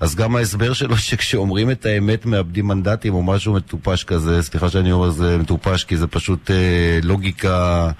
אז 0.00 0.14
גם 0.14 0.36
ההסבר 0.36 0.72
שלו 0.72 0.96
שכשאומרים 1.06 1.70
את 1.70 1.86
האמת 1.86 2.26
מאבדים 2.26 2.66
מנדטים 2.66 3.14
או 3.14 3.22
משהו 3.22 3.54
מטופש 3.54 4.04
כזה, 4.04 4.42
סליחה 4.42 4.70
שאני 4.70 4.92
אומר 4.92 5.10
זה 5.10 5.38
מטופש 5.38 5.84
כי 5.84 5.96
זה 5.96 6.06
פשוט 6.06 6.50
אה, 6.50 6.98
לוגיקה 7.02 7.90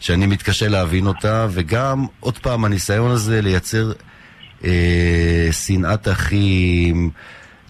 שאני 0.00 0.26
מתקשה 0.26 0.68
להבין 0.68 1.06
אותה, 1.06 1.46
וגם 1.50 2.06
עוד 2.20 2.38
פעם 2.38 2.64
הניסיון 2.64 3.10
הזה 3.10 3.42
לייצר 3.42 3.92
אה, 4.64 5.48
שנאת 5.52 6.08
אחים, 6.08 7.10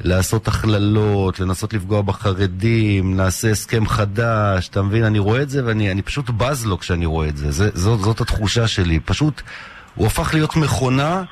לעשות 0.05 0.49
הכללות, 0.49 1.41
לנסות 1.41 1.75
לפגוע 1.75 2.03
בחרדים, 2.03 3.17
נעשה 3.17 3.51
הסכם 3.51 3.87
חדש, 3.87 4.69
אתה 4.69 4.83
מבין? 4.83 5.05
אני 5.05 5.19
רואה 5.19 5.43
את 5.43 5.51
זה 5.51 5.63
ואני 5.65 6.03
פשוט 6.03 6.31
בז 6.31 6.67
לו 6.67 6.79
כשאני 6.79 7.07
רואה 7.07 7.29
את 7.29 7.37
זה. 7.37 7.51
זה 7.51 7.71
זאת, 7.75 8.01
זאת 8.01 8.21
התחושה 8.21 8.69
שלי. 8.69 9.01
פשוט, 9.01 9.43
הוא 9.95 10.07
הפך 10.07 10.35
להיות 10.35 10.57
מכונה 10.57 11.23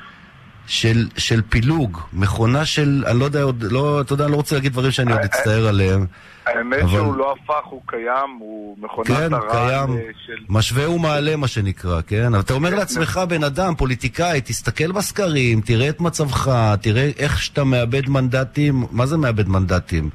של, 0.67 1.09
של 1.17 1.43
פילוג, 1.49 2.01
מכונה 2.13 2.65
של, 2.65 3.05
אני 3.07 3.19
לא 3.19 3.25
יודע, 3.25 3.43
עוד, 3.43 3.65
לא, 3.71 4.01
אתה 4.01 4.13
יודע, 4.13 4.25
אני 4.25 4.33
לא 4.33 4.37
רוצה 4.37 4.55
להגיד 4.55 4.73
דברים 4.73 4.91
שאני 4.91 5.13
עוד 5.13 5.21
אה, 5.21 5.27
אצטער 5.27 5.65
אה, 5.65 5.69
עליהם. 5.69 6.07
האמת 6.47 6.83
אבל... 6.83 6.89
שהוא 6.89 7.17
לא 7.17 7.33
הפך, 7.33 7.67
הוא 7.71 7.83
קיים, 7.87 8.37
הוא 8.41 8.77
מכונת 8.81 9.07
כן, 9.07 9.35
הרעל 9.35 9.91
אה, 9.91 10.01
של... 10.27 10.33
משווה 10.49 10.91
ומעלה 10.91 11.37
מה 11.37 11.49
שנקרא, 11.49 12.01
כן? 12.07 12.35
אבל 12.35 12.41
אתה 12.41 12.55
אומר 12.55 12.71
כן, 12.71 12.77
לעצמך, 12.77 13.21
בן 13.29 13.45
אדם, 13.45 13.75
פוליטיקאי, 13.75 14.41
תסתכל 14.41 14.93
בסקרים, 14.93 15.61
תראה 15.61 15.89
את 15.89 16.01
מצבך, 16.01 16.51
תראה 16.81 17.11
איך 17.19 17.43
שאתה 17.43 17.65
מאבד 17.65 18.09
מנדטים, 18.09 18.87
מה 18.91 19.07
זה 19.07 19.17
מאבד 19.17 19.49
מנדטים? 19.49 20.11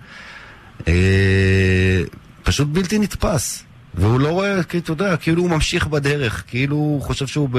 אה, 0.87 2.01
פשוט 2.43 2.67
בלתי 2.67 2.99
נתפס. 2.99 3.63
והוא 3.93 4.19
לא 4.19 4.29
רואה, 4.29 4.63
כי 4.63 4.77
אתה 4.77 4.91
יודע, 4.91 5.17
כאילו 5.17 5.41
הוא 5.41 5.49
ממשיך 5.49 5.87
בדרך, 5.87 6.43
כאילו 6.47 6.75
הוא 6.75 7.01
חושב 7.01 7.27
שהוא 7.27 7.49
ב... 7.51 7.57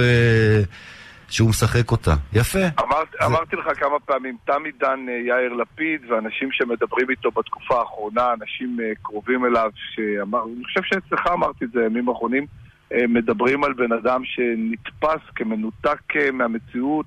שהוא 1.33 1.49
משחק 1.49 1.91
אותה. 1.91 2.11
יפה. 2.33 2.59
אמר, 2.81 3.03
זה... 3.13 3.27
אמרתי 3.27 3.57
לך 3.57 3.81
כמה 3.81 4.01
פעמים, 4.01 4.37
תם 4.45 4.65
עידן 4.65 5.07
אה, 5.09 5.15
יאיר 5.15 5.53
לפיד 5.53 6.01
ואנשים 6.11 6.49
שמדברים 6.53 7.11
איתו 7.11 7.31
בתקופה 7.31 7.79
האחרונה, 7.79 8.33
אנשים 8.41 8.77
אה, 8.81 8.93
קרובים 9.03 9.45
אליו, 9.45 9.71
שאמר, 9.95 10.43
אני 10.57 10.65
חושב 10.65 10.81
שאצלך 10.83 11.27
אמרתי 11.27 11.65
את 11.65 11.71
זה 11.71 11.85
ימים 11.85 12.09
אחרונים, 12.09 12.47
אה, 12.93 13.07
מדברים 13.09 13.65
על 13.65 13.73
בן 13.73 13.93
אדם 13.93 14.23
שנתפס 14.25 15.21
כמנותק 15.35 16.17
מהמציאות 16.33 17.07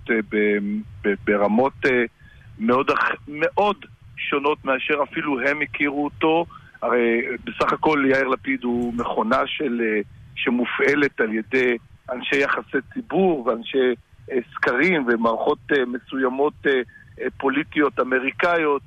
ברמות 1.26 1.74
מאוד, 2.60 2.92
מאוד 3.28 3.86
שונות 4.18 4.66
מאשר 4.66 5.04
אפילו 5.04 5.40
הם 5.42 5.62
הכירו 5.62 6.04
אותו. 6.06 6.46
הרי 6.82 7.22
בסך 7.44 7.74
הכל 7.74 8.04
יאיר 8.10 8.28
לפיד 8.28 8.64
הוא 8.64 8.94
מכונה 8.94 9.42
של, 9.46 9.82
שמופעלת 10.36 11.20
על 11.22 11.34
ידי 11.34 11.78
אנשי 12.12 12.36
יחסי 12.36 12.78
ציבור 12.94 13.48
ואנשי 13.48 13.94
סקרים 14.56 15.08
ומערכות 15.08 15.60
אה, 15.72 15.86
מסוימות 15.86 16.54
אה, 16.68 16.82
פוליטיות 17.38 18.00
אמריקאיות, 18.00 18.82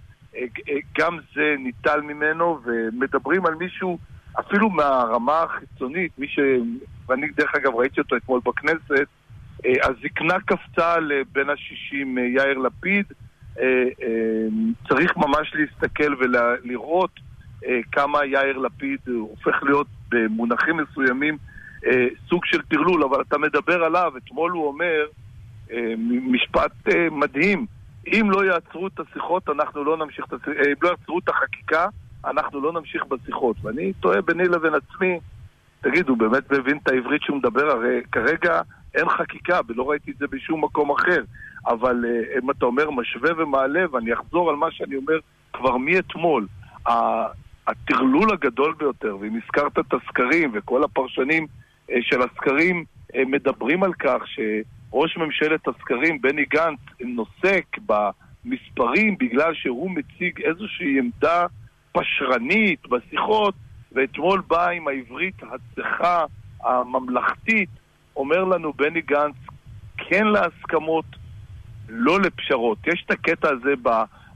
גם 0.99 1.19
זה 1.35 1.55
ניטל 1.59 2.01
ממנו, 2.01 2.61
ומדברים 2.65 3.47
על 3.47 3.55
מישהו 3.55 3.99
אפילו 4.41 4.71
מהרמה 4.71 5.43
החיצונית, 5.43 6.19
מי 6.19 6.29
ש... 6.29 6.39
ואני 7.09 7.27
דרך 7.37 7.55
אגב 7.55 7.75
ראיתי 7.75 8.01
אותו 8.01 8.17
אתמול 8.17 8.41
בכנסת, 8.45 9.07
הזקנה 9.65 10.41
קפצה 10.47 10.99
לבין 10.99 11.51
השישים 11.51 12.19
יאיר 12.19 12.59
לפיד, 12.59 13.05
צריך 14.89 15.17
ממש 15.17 15.55
להסתכל 15.55 16.15
ולראות 16.19 17.11
כמה 17.93 18.25
יאיר 18.25 18.59
לפיד 18.59 19.01
הופך 19.07 19.63
להיות 19.63 19.87
במונחים 20.09 20.77
מסוימים 20.77 21.37
סוג 22.29 22.45
של 22.45 22.63
טרלול, 22.63 23.05
אבל 23.05 23.23
אתה 23.29 23.39
מדבר 23.39 23.85
עליו, 23.85 24.13
אתמול 24.17 24.53
הוא 24.53 24.67
אומר 24.67 25.05
אה, 25.05 25.28
משפט 26.23 26.73
אה, 26.89 27.09
מדהים. 27.11 27.67
אם 28.07 28.31
לא 28.31 28.45
יעצרו 28.45 28.87
את 28.87 29.01
השיחות, 29.01 29.49
אנחנו 29.49 29.85
לא 29.85 29.97
נמשיך 29.97 30.25
את 30.29 30.33
השיחות, 30.33 30.57
אה, 30.57 30.73
אם 30.73 30.77
לא 30.83 30.89
יעצרו 30.89 31.19
את 31.19 31.29
החקיקה, 31.29 31.87
אנחנו 32.25 32.61
לא 32.61 32.73
נמשיך 32.73 33.05
בשיחות. 33.07 33.57
ואני 33.63 33.93
תוהה 33.93 34.23
ביני 34.23 34.45
לבין 34.45 34.73
עצמי, 34.75 35.19
תגיד, 35.81 36.09
הוא 36.09 36.19
באמת 36.19 36.53
מבין 36.53 36.79
את 36.83 36.89
העברית 36.89 37.23
שהוא 37.23 37.39
מדבר? 37.39 37.71
הרי 37.71 38.01
כרגע 38.13 38.61
אין 38.95 39.09
חקיקה, 39.09 39.61
ולא 39.69 39.91
ראיתי 39.91 40.11
את 40.11 40.17
זה 40.17 40.27
בשום 40.31 40.65
מקום 40.65 40.91
אחר. 40.91 41.23
אבל 41.67 42.05
אם 42.43 42.51
אתה 42.51 42.67
אומר 42.67 42.91
משווה 42.91 43.31
ומעלה, 43.37 43.85
ואני 43.93 44.13
אחזור 44.13 44.51
על 44.51 44.57
מה 44.57 44.67
שאני 44.71 44.97
אומר 44.97 45.19
כבר 45.53 45.77
מאתמול, 45.77 46.47
הטרלול 47.67 48.33
הגדול 48.33 48.75
ביותר, 48.79 49.17
ואם 49.21 49.39
הזכרת 49.45 49.79
את 49.79 49.95
הסקרים 49.95 50.51
וכל 50.55 50.85
הפרשנים 50.85 51.47
של 52.01 52.23
הסקרים 52.23 52.85
מדברים 53.17 53.83
על 53.83 53.93
כך 53.93 54.27
ש... 54.27 54.41
ראש 54.93 55.17
ממשלת 55.17 55.69
הסקרים, 55.69 56.23
בני 56.23 56.45
גנץ, 56.45 56.79
נוסק 57.01 57.65
במספרים 57.87 59.17
בגלל 59.19 59.55
שהוא 59.55 59.91
מציג 59.91 60.43
איזושהי 60.43 60.99
עמדה 60.99 61.47
פשרנית 61.93 62.87
בשיחות, 62.89 63.55
ואתמול 63.93 64.43
בא 64.47 64.69
עם 64.69 64.89
העברית 64.89 65.35
הצחה 65.43 66.25
הממלכתית, 66.65 67.69
אומר 68.17 68.45
לנו 68.45 68.73
בני 68.73 69.01
גנץ, 69.01 69.35
כן 69.97 70.27
להסכמות, 70.27 71.05
לא 71.89 72.21
לפשרות. 72.21 72.79
יש 72.87 73.03
את 73.07 73.11
הקטע 73.11 73.49
הזה 73.51 73.71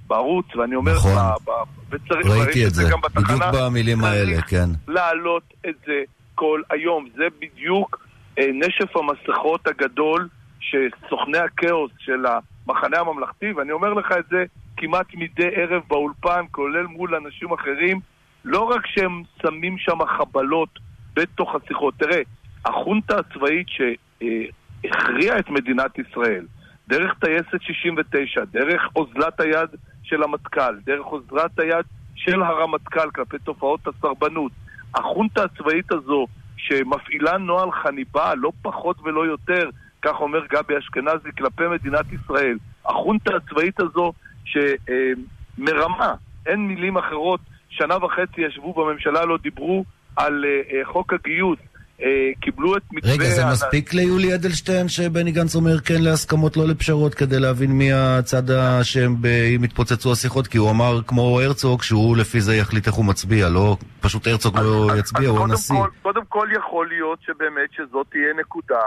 בערוץ, 0.07 0.57
ואני 0.57 0.75
אומר, 0.75 0.93
נכון. 0.95 1.13
ב, 1.13 1.51
ב, 1.51 1.53
וצריך, 1.91 2.27
ראיתי 2.27 2.67
את 2.67 2.71
זה, 2.71 2.83
גם 2.91 3.01
בתחנה, 3.01 3.37
בדיוק 3.37 3.65
במילים 3.65 4.05
האלה, 4.05 4.43
כן. 4.43 4.69
להעלות 4.89 5.55
את 5.69 5.75
זה 5.87 6.03
כל 6.35 6.61
היום. 6.71 7.09
זה 7.17 7.25
בדיוק 7.39 8.07
אה, 8.39 8.45
נשף 8.55 8.97
המסכות 8.97 9.67
הגדול 9.67 10.29
שסוכני 10.63 11.39
הכאוס 11.39 11.91
של 11.99 12.25
המחנה 12.27 12.99
הממלכתי, 12.99 13.53
ואני 13.53 13.73
אומר 13.73 13.93
לך 13.93 14.13
את 14.19 14.25
זה 14.31 14.45
כמעט 14.77 15.07
מדי 15.15 15.49
ערב 15.55 15.83
באולפן, 15.89 16.45
כולל 16.51 16.87
מול 16.87 17.15
אנשים 17.15 17.53
אחרים, 17.53 18.01
לא 18.45 18.61
רק 18.61 18.87
שהם 18.87 19.23
שמים 19.43 19.79
שם 19.79 19.99
חבלות 20.19 20.79
בתוך 21.15 21.55
השיחות. 21.55 21.95
תראה, 21.97 22.21
החונטה 22.65 23.17
הצבאית 23.19 23.67
שהכריעה 23.69 25.39
את 25.39 25.51
מדינת 25.51 25.99
ישראל, 25.99 26.47
דרך 26.89 27.15
טייסת 27.21 27.63
69, 27.63 28.45
דרך 28.45 28.83
אוזלת 28.97 29.41
היד 29.41 29.69
של 30.03 30.23
המטכ"ל, 30.23 30.75
דרך 30.85 31.07
אוזלת 31.07 31.59
היד 31.59 31.85
של 32.15 32.43
הרמטכ"ל 32.43 33.11
כלפי 33.11 33.39
תופעות 33.39 33.81
הסרבנות, 33.87 34.53
החונטה 34.95 35.45
הצבאית 35.45 35.93
הזו 35.93 36.27
שמפעילה 36.57 37.39
נוהל 37.39 37.73
חניבה, 37.73 38.35
לא 38.35 38.53
פחות 38.63 38.97
ולא 39.05 39.27
יותר, 39.27 39.71
כך 40.03 40.21
אומר 40.21 40.41
גבי 40.53 40.79
אשכנזי, 40.79 41.29
כלפי 41.39 41.63
מדינת 41.69 42.07
ישראל. 42.13 42.57
החונטה 42.87 43.31
הצבאית 43.37 43.81
הזו 43.81 44.13
שמרמה, 44.45 46.15
אין 46.47 46.61
מילים 46.61 46.99
אחרות, 46.99 47.41
שנה 47.69 48.05
וחצי 48.05 48.41
ישבו 48.41 48.73
בממשלה, 48.73 49.25
לא 49.25 49.39
דיברו 49.43 49.85
על 50.17 50.45
אה, 50.45 50.79
אה, 50.79 50.85
חוק 50.85 51.13
הגיוס. 51.13 51.59
אה, 52.03 52.31
קיבלו 52.41 52.77
את 52.77 52.83
מתווה... 52.93 53.13
רגע, 53.13 53.25
זה 53.25 53.47
מספיק 53.53 53.95
ליולי 53.95 54.35
אדלשטיין 54.35 54.89
שבני 54.89 55.33
גנץ 55.33 55.55
אומר 55.55 55.81
כן 55.81 56.03
להסכמות, 56.03 56.57
לא 56.57 56.67
לפשרות, 56.67 57.15
כדי 57.15 57.41
להבין 57.41 57.73
מי 57.73 57.93
הצד 57.93 58.51
האשם 58.51 59.15
אם 59.57 59.65
יתפוצצו 59.65 60.13
השיחות? 60.13 60.47
כי 60.47 60.59
הוא 60.59 60.71
אמר, 60.71 61.03
כמו 61.07 61.41
הרצוג, 61.41 61.83
שהוא 61.83 62.17
לפי 62.17 62.41
זה 62.41 62.57
יחליט 62.57 62.87
איך 62.87 62.95
הוא 62.95 63.05
מצביע, 63.05 63.49
לא 63.49 63.77
פשוט 64.01 64.27
הרצוג 64.27 64.59
לא 64.59 64.93
יצביע, 64.99 65.29
הוא 65.29 65.45
הנשיא. 65.45 65.75
קודם 66.03 66.25
כל 66.29 66.49
יכול 66.57 66.89
להיות 66.89 67.19
שבאמת 67.27 67.73
שזאת 67.73 68.07
תהיה 68.11 68.35
נקודה 68.41 68.81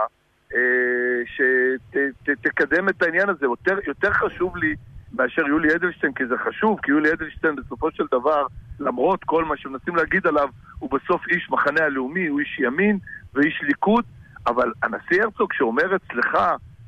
שתקדם 2.24 2.88
את 2.88 3.02
העניין 3.02 3.28
הזה. 3.28 3.46
יותר, 3.46 3.78
יותר 3.86 4.12
חשוב 4.12 4.56
לי 4.56 4.74
מאשר 5.12 5.42
יולי 5.46 5.74
אדלשטיין, 5.74 6.12
כי 6.12 6.26
זה 6.26 6.34
חשוב, 6.38 6.78
כי 6.82 6.90
יולי 6.90 7.12
אדלשטיין 7.12 7.56
בסופו 7.56 7.90
של 7.90 8.04
דבר, 8.12 8.46
למרות 8.80 9.24
כל 9.24 9.44
מה 9.44 9.56
שמנסים 9.56 9.96
להגיד 9.96 10.26
עליו, 10.26 10.48
הוא 10.78 10.90
בסוף 10.90 11.28
איש 11.28 11.50
מחנה 11.50 11.84
הלאומי, 11.84 12.26
הוא 12.26 12.40
איש 12.40 12.58
ימין, 12.58 12.98
ואיש 13.34 13.60
ליכוד, 13.62 14.04
אבל 14.46 14.72
הנשיא 14.82 15.22
הרצוג 15.22 15.52
שאומר 15.52 15.96
אצלך 15.96 16.34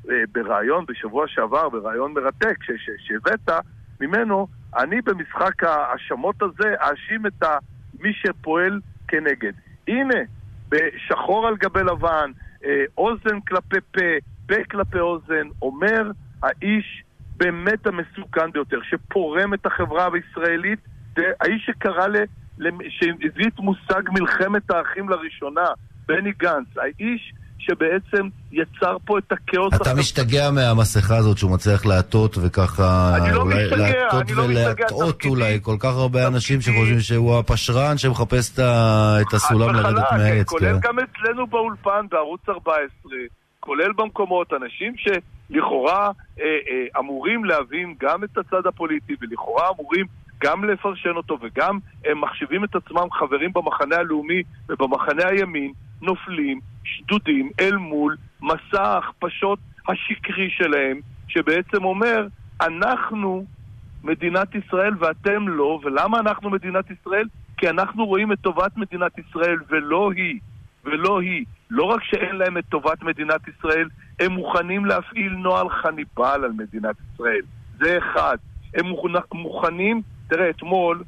אה, 0.09 0.23
בריאיון 0.31 0.85
בשבוע 0.87 1.27
שעבר, 1.27 1.69
בריאיון 1.69 2.13
מרתק 2.13 2.57
שהבאת 2.97 3.49
ממנו, 4.01 4.47
אני 4.77 5.01
במשחק 5.01 5.63
ההאשמות 5.63 6.41
הזה 6.41 6.75
אאשים 6.81 7.25
את 7.25 7.43
מי 7.99 8.13
שפועל 8.13 8.79
כנגד. 9.07 9.53
הנה, 9.87 10.19
בשחור 10.69 11.47
על 11.47 11.57
גבי 11.57 11.83
לבן, 11.83 12.31
אה, 12.35 12.48
אוזן 12.97 13.39
כלפי 13.47 13.75
פה, 13.91 14.01
פה 14.47 14.63
כלפי 14.71 14.99
אוזן, 14.99 15.47
אומר 15.61 16.11
האיש 16.43 17.03
באמת 17.37 17.87
המסוכן 17.87 18.51
ביותר, 18.51 18.79
שפורם 18.83 19.53
את 19.53 19.65
החברה 19.65 20.09
הישראלית, 20.13 20.79
האיש 21.17 21.65
שקרא, 21.65 22.07
ל, 22.57 22.69
שהביא 22.89 23.47
את 23.47 23.59
מושג 23.59 24.01
מלחמת 24.09 24.71
האחים 24.71 25.09
לראשונה, 25.09 25.65
בני 26.07 26.31
גנץ, 26.31 26.67
האיש 26.77 27.33
שבעצם 27.69 28.27
יצר 28.51 28.97
פה 29.05 29.17
את 29.17 29.31
הכאוס... 29.31 29.73
אתה 29.81 29.93
משתגע 29.93 30.51
מהמסכה 30.51 31.17
הזאת 31.17 31.37
שהוא 31.37 31.51
מצליח 31.51 31.85
להטות 31.85 32.37
וככה... 32.41 33.17
אני 33.17 33.33
לא 33.35 33.45
משתגע, 33.45 33.75
אני 34.21 34.33
לא 34.33 34.43
משתגע. 34.43 34.43
ולהטעות 34.43 35.25
אולי 35.25 35.59
כל 35.61 35.75
כך 35.79 35.95
הרבה 35.95 36.27
אנשים 36.27 36.61
שחושבים 36.61 36.99
שהוא 36.99 37.37
הפשרן 37.37 37.97
שמחפש 37.97 38.59
את 39.21 39.33
הסולם 39.33 39.75
לרדת 39.75 40.05
כן, 40.09 40.17
מהעץ. 40.17 40.47
כולל 40.47 40.79
כן. 40.81 40.87
גם 40.87 40.95
אצלנו 40.99 41.47
באולפן 41.47 42.05
בערוץ 42.11 42.41
14, 42.49 43.11
כולל 43.59 43.91
במקומות, 43.97 44.53
אנשים 44.53 44.93
שלכאורה 44.97 46.11
אה, 46.39 46.43
אה, 46.43 46.99
אמורים 46.99 47.45
להבין 47.45 47.95
גם 47.99 48.23
את 48.23 48.37
הצד 48.37 48.67
הפוליטי 48.67 49.13
ולכאורה 49.21 49.69
אמורים 49.69 50.05
גם 50.43 50.63
לפרשן 50.63 51.15
אותו 51.15 51.37
וגם 51.41 51.79
הם 52.05 52.21
מחשיבים 52.21 52.63
את 52.63 52.75
עצמם 52.75 53.07
חברים 53.11 53.53
במחנה 53.53 53.95
הלאומי 53.95 54.43
ובמחנה 54.69 55.27
הימין, 55.27 55.71
נופלים 56.01 56.59
שדודים 56.83 57.49
אל 57.59 57.75
מול 57.75 58.15
מסע 58.41 58.83
ההכפשות 58.83 59.59
השקרי 59.87 60.49
שלהם, 60.49 60.99
שבעצם 61.27 61.83
אומר, 61.83 62.27
אנחנו 62.61 63.45
מדינת 64.03 64.55
ישראל 64.55 64.93
ואתם 64.99 65.47
לא, 65.47 65.79
ולמה 65.83 66.19
אנחנו 66.19 66.49
מדינת 66.49 66.85
ישראל? 66.91 67.27
כי 67.57 67.69
אנחנו 67.69 68.05
רואים 68.05 68.31
את 68.31 68.39
טובת 68.41 68.77
מדינת 68.77 69.11
ישראל 69.17 69.57
ולא 69.69 70.11
היא, 70.15 70.39
ולא 70.83 71.21
היא. 71.21 71.45
לא 71.69 71.83
רק 71.83 72.03
שאין 72.03 72.35
להם 72.35 72.57
את 72.57 72.65
טובת 72.69 73.03
מדינת 73.03 73.41
ישראל, 73.47 73.89
הם 74.19 74.31
מוכנים 74.31 74.85
להפעיל 74.85 75.31
נוהל 75.33 75.69
חניבל 75.69 76.41
על 76.43 76.51
מדינת 76.51 76.95
ישראל. 77.13 77.41
זה 77.77 77.97
אחד. 77.97 78.37
הם 78.73 78.85
מוכנים, 79.33 80.01
תראה, 80.29 80.49
אתמול 80.49 81.03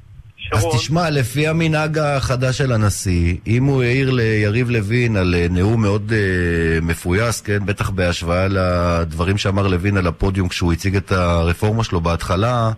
אז 0.52 0.66
תשמע, 0.76 1.10
לפי 1.10 1.48
המנהג 1.48 1.98
החדש 1.98 2.58
של 2.58 2.72
הנשיא, 2.72 3.36
אם 3.48 3.64
הוא 3.64 3.84
העיר 3.84 4.12
ליריב 4.12 4.70
לוין 4.70 5.16
על 5.16 5.36
אה, 5.36 5.48
נאום 5.50 5.82
מאוד 5.82 6.12
uh, 6.12 6.86
מפויס, 6.86 7.42
כן, 7.42 7.66
בטח 7.66 7.90
בהשוואה 7.90 8.48
לדברים 8.50 9.38
שאמר 9.38 9.68
לוין 9.68 9.98
על 9.98 10.08
הפודיום 10.08 10.48
כשהוא 10.48 10.74
הציג 10.74 10.96
את 10.96 11.12
הרפורמה 11.12 11.84
שלו 11.84 12.02
בהתחלה, 12.02 12.72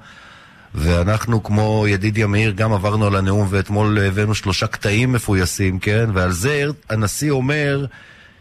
ואנחנו 0.75 1.43
כמו 1.43 1.85
ידידיה 1.87 2.27
מאיר 2.27 2.51
גם 2.51 2.73
עברנו 2.73 3.07
על 3.07 3.15
הנאום 3.15 3.47
ואתמול 3.49 3.99
הבאנו 3.99 4.35
שלושה 4.35 4.67
קטעים 4.67 5.13
מפויסים, 5.13 5.79
כן, 5.79 6.09
ועל 6.13 6.31
זה 6.31 6.63
הנשיא 6.89 7.31
אומר 7.31 7.85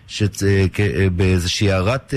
שבאיזושהי 0.07 1.71
אה, 1.71 1.75
הערת 1.77 2.15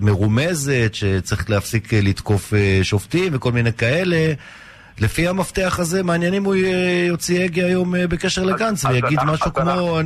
מרומזת 0.00 0.90
שצריך 0.92 1.50
להפסיק 1.50 1.92
לתקוף 1.92 2.52
שופטים 2.82 3.32
וכל 3.34 3.52
מיני 3.52 3.72
כאלה. 3.72 4.34
לפי 5.00 5.28
המפתח 5.28 5.76
הזה, 5.78 6.02
מעניין 6.02 6.34
אם 6.34 6.44
הוא 6.44 6.54
יוציא 7.08 7.44
הגה 7.44 7.66
היום 7.66 7.94
אה, 7.94 8.06
בקשר 8.06 8.44
לגנץ 8.44 8.84
ויגיד 8.84 9.18
משהו 9.26 9.54
כמו 9.54 9.98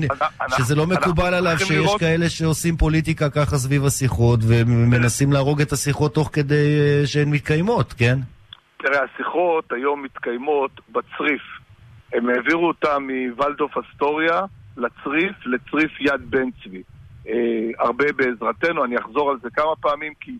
שזה 0.56 0.74
לא 0.74 0.86
מקובל 0.86 1.34
עליו 1.34 1.58
שיש 1.58 1.90
כאלה 1.98 2.28
שעושים 2.28 2.76
פוליטיקה 2.76 3.30
ככה 3.30 3.56
סביב 3.56 3.84
השיחות 3.84 4.40
ומנסים 4.42 5.32
להרוג 5.32 5.60
את 5.60 5.72
השיחות 5.72 6.14
תוך 6.14 6.30
כדי 6.32 6.54
אה, 6.54 7.06
שהן 7.06 7.30
מתקיימות, 7.30 7.92
כן? 7.92 8.18
תראה, 8.76 9.00
השיחות 9.14 9.72
היום 9.72 10.02
מתקיימות 10.02 10.80
בצריף. 10.88 11.42
הם 12.12 12.28
העבירו 12.28 12.68
אותה 12.68 12.98
מוולדוף 12.98 13.72
אסטוריה 13.76 14.40
לצריף, 14.76 15.46
לצריף 15.46 16.00
יד 16.00 16.30
בן 16.30 16.50
צבי. 16.50 16.82
אה, 17.28 17.70
הרבה 17.78 18.04
בעזרתנו, 18.16 18.84
אני 18.84 18.98
אחזור 18.98 19.30
על 19.30 19.36
זה 19.42 19.50
כמה 19.50 19.76
פעמים 19.80 20.12
כי 20.20 20.32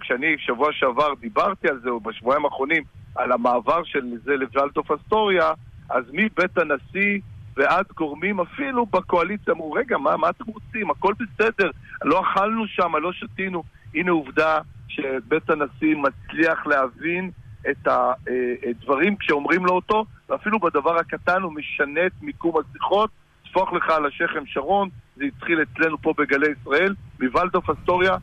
כשאני 0.00 0.34
שבוע 0.38 0.72
שעבר 0.72 1.14
דיברתי 1.20 1.68
על 1.68 1.80
זה, 1.82 1.90
או 1.90 2.00
בשבועיים 2.00 2.44
האחרונים, 2.44 2.82
על 3.14 3.32
המעבר 3.32 3.84
של 3.84 4.12
זה 4.24 4.36
לוולטוף 4.36 4.90
אסטוריה, 4.90 5.52
אז 5.90 6.04
מבית 6.12 6.58
הנשיא 6.58 7.20
ועד 7.56 7.84
גורמים 7.96 8.40
אפילו 8.40 8.86
בקואליציה 8.86 9.54
אמרו, 9.54 9.72
רגע, 9.72 9.98
מה, 9.98 10.16
מה 10.16 10.30
אתם 10.30 10.44
רוצים? 10.46 10.90
הכל 10.90 11.14
בסדר, 11.20 11.70
לא 12.04 12.20
אכלנו 12.20 12.66
שם, 12.66 12.96
לא 12.96 13.12
שתינו. 13.12 13.62
הנה 13.94 14.10
עובדה 14.10 14.58
שבית 14.88 15.50
הנשיא 15.50 15.96
מצליח 15.96 16.66
להבין 16.66 17.30
את 17.70 17.88
הדברים 17.88 19.16
כשאומרים 19.16 19.66
לו 19.66 19.72
אותו, 19.72 20.04
ואפילו 20.28 20.58
בדבר 20.58 20.96
הקטן 20.96 21.42
הוא 21.42 21.52
משנה 21.52 22.06
את 22.06 22.12
מיקום 22.22 22.54
השיחות. 22.58 23.10
טפוח 23.52 23.72
לך 23.72 23.90
על 23.90 24.06
השכם 24.06 24.46
שרון, 24.46 24.88
זה 25.16 25.24
התחיל 25.24 25.58
אצלנו 25.62 25.98
פה 26.02 26.14
בגלי 26.18 26.46
ישראל, 26.60 26.94
מוולדוף 27.20 27.70
אסטוריה 27.70 28.16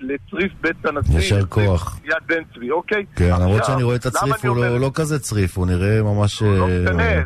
לצריף 0.00 0.52
בית 0.60 0.86
הנשיא. 0.86 1.14
יישר 1.14 1.46
כוח. 1.46 2.00
יד 2.04 2.12
בן 2.26 2.42
צבי, 2.54 2.70
אוקיי? 2.70 3.04
כן, 3.16 3.30
למרות 3.40 3.64
שאני 3.64 3.82
רואה 3.82 3.96
את 3.96 4.06
הצריף, 4.06 4.44
הוא 4.44 4.56
לא, 4.56 4.80
לא 4.80 4.90
כזה 4.94 5.18
צריף, 5.18 5.58
הוא 5.58 5.66
נראה 5.66 6.02
ממש... 6.02 6.40
הוא 6.40 6.58
לא 6.58 6.68
אה, 6.68 6.82
משנה, 6.82 7.22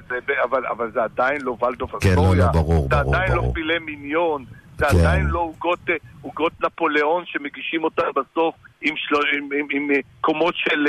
אבל 0.71 0.91
זה 0.95 1.03
עדיין 1.03 1.41
לא 1.41 1.57
ולדוף 1.63 1.95
אסטוריה. 1.95 2.17
כן, 2.17 2.23
לא, 2.23 2.47
לא, 2.47 2.53
ברור, 2.53 2.89
ברור. 2.89 3.13
זה 3.13 3.17
עדיין 3.19 3.33
לא 3.33 3.51
פילה 3.55 3.79
מיניון. 3.79 4.45
זה 4.79 4.85
כן. 4.85 4.99
עדיין 4.99 5.27
לא 5.27 5.39
עוגות, 5.39 5.79
אה, 5.91 5.95
עוגות 6.23 6.53
נפוליאון 6.65 7.25
שמגישים 7.27 7.85
אותן 7.85 8.03
בסוף 8.17 8.55
עם, 8.83 8.95
של... 8.97 9.17
עם, 9.37 9.49
עם, 9.61 9.67
עם 9.71 9.91
אה, 9.91 10.01
קומות 10.21 10.55
של 10.57 10.87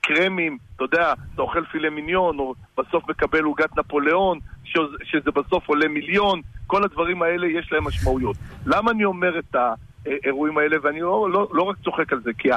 קרמים, 0.00 0.58
אתה 0.76 0.84
יודע, 0.84 1.12
אתה 1.34 1.42
אוכל 1.42 1.64
פילה 1.72 1.90
מיניון, 1.90 2.38
או 2.38 2.54
בסוף 2.78 3.08
מקבל 3.08 3.42
עוגת 3.42 3.78
נפוליאון, 3.78 4.38
שזה, 5.04 5.30
בסוף 5.30 5.68
עולה 5.68 5.88
מיליון, 5.88 6.40
כל 6.66 6.84
הדברים 6.84 7.22
האלה 7.22 7.46
יש 7.46 7.72
להם 7.72 7.84
משמעויות. 7.84 8.36
למה 8.66 8.90
אני 8.90 9.04
אומר 9.04 9.38
את. 9.38 9.56
האירועים 10.06 10.58
האלה, 10.58 10.76
ואני 10.82 11.00
לא, 11.00 11.28
לא, 11.32 11.48
לא 11.52 11.62
רק 11.62 11.76
צוחק 11.84 12.12
על 12.12 12.20
זה, 12.20 12.30
כי 12.38 12.48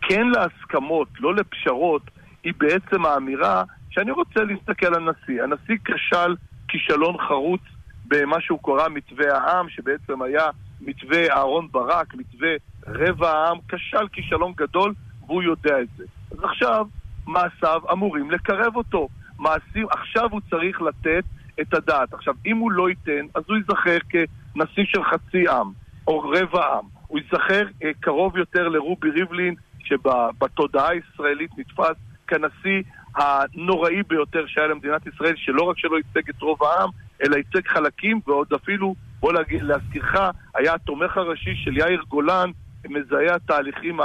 כן 0.00 0.26
להסכמות, 0.26 1.08
לא 1.20 1.34
לפשרות, 1.34 2.02
היא 2.44 2.52
בעצם 2.58 3.06
האמירה 3.06 3.64
שאני 3.90 4.10
רוצה 4.10 4.40
להסתכל 4.44 4.86
על 4.86 4.94
הנשיא. 4.94 5.42
הנשיא 5.42 5.76
כשל 5.84 6.34
כישלון 6.68 7.16
חרוץ 7.28 7.60
במה 8.04 8.40
שהוא 8.40 8.58
קרא 8.62 8.88
מתווה 8.88 9.36
העם, 9.36 9.68
שבעצם 9.68 10.22
היה 10.22 10.46
מתווה 10.80 11.30
אהרון 11.30 11.68
ברק, 11.70 12.14
מתווה 12.14 12.50
רבע 12.86 13.30
העם, 13.30 13.58
כשל 13.68 14.08
כישלון 14.12 14.52
גדול, 14.56 14.94
והוא 15.26 15.42
יודע 15.42 15.80
את 15.80 15.88
זה. 15.96 16.04
אז 16.30 16.44
עכשיו 16.44 16.86
מעשיו 17.26 17.82
אמורים 17.92 18.30
לקרב 18.30 18.76
אותו. 18.76 19.08
מעשים, 19.38 19.86
עכשיו 19.90 20.28
הוא 20.30 20.40
צריך 20.50 20.82
לתת 20.82 21.24
את 21.60 21.74
הדעת. 21.74 22.14
עכשיו, 22.14 22.34
אם 22.46 22.56
הוא 22.56 22.72
לא 22.72 22.88
ייתן, 22.88 23.26
אז 23.34 23.42
הוא 23.48 23.56
ייזכר 23.56 23.98
כנשיא 24.08 24.84
של 24.84 25.04
חצי 25.04 25.48
עם, 25.48 25.70
או 26.06 26.20
רבע 26.20 26.66
עם. 26.66 26.84
הוא 27.08 27.18
ייזכר 27.18 27.66
אה, 27.84 27.90
קרוב 28.00 28.36
יותר 28.36 28.68
לרובי 28.68 29.10
ריבלין, 29.10 29.54
שבתודעה 29.84 30.88
הישראלית 30.88 31.50
נתפס 31.58 31.96
כנשיא 32.26 32.82
הנוראי 33.16 34.02
ביותר 34.08 34.46
שהיה 34.46 34.66
למדינת 34.66 35.06
ישראל, 35.06 35.34
שלא 35.36 35.62
רק 35.62 35.78
שלא 35.78 35.96
ייצג 35.96 36.30
את 36.30 36.42
רוב 36.42 36.62
העם, 36.62 36.90
אלא 37.24 37.36
ייצג 37.36 37.68
חלקים, 37.68 38.20
ועוד 38.26 38.52
אפילו, 38.54 38.94
בוא 39.20 39.32
להזכירך, 39.50 40.14
היה 40.54 40.74
התומך 40.74 41.16
הראשי 41.16 41.54
של 41.56 41.76
יאיר 41.76 42.02
גולן, 42.08 42.50
מזהה 42.88 43.34
התהליכים 43.34 44.00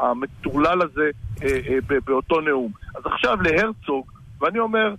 המטורלל 0.00 0.82
הזה 0.82 1.10
אה, 1.42 1.58
אה, 1.68 1.98
באותו 2.04 2.40
נאום. 2.40 2.72
אז 2.96 3.02
עכשיו 3.06 3.38
להרצוג, 3.42 4.10
ואני 4.40 4.58
אומר, 4.58 4.94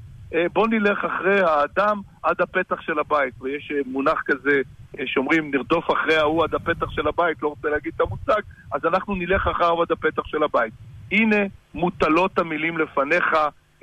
בוא 0.54 0.68
נלך 0.68 1.06
אחרי 1.06 1.40
האדם 1.42 2.02
עד 2.24 2.42
הפתח 2.42 2.82
של 2.82 3.00
הבית, 3.00 3.34
ויש 3.42 3.72
מונח 3.86 4.22
כזה 4.26 4.62
שאומרים 5.06 5.52
נרדוף 5.52 5.86
אחרי 5.92 6.16
ההוא 6.16 6.44
עד 6.44 6.56
הפתח 6.56 6.90
של 6.90 7.08
הבית, 7.08 7.44
לא 7.44 7.48
רוצה 7.48 7.70
להגיד 7.70 7.92
את 7.96 8.02
המושג, 8.02 8.42
אז 8.72 8.86
אנחנו 8.86 9.16
נלך 9.16 9.48
אחריו 9.48 9.82
עד 9.82 9.92
הפתח 9.92 10.24
של 10.26 10.44
הבית. 10.44 10.74
הנה 11.12 11.36
מוטלות 11.74 12.40
המילים 12.40 12.78
לפניך, 12.78 13.34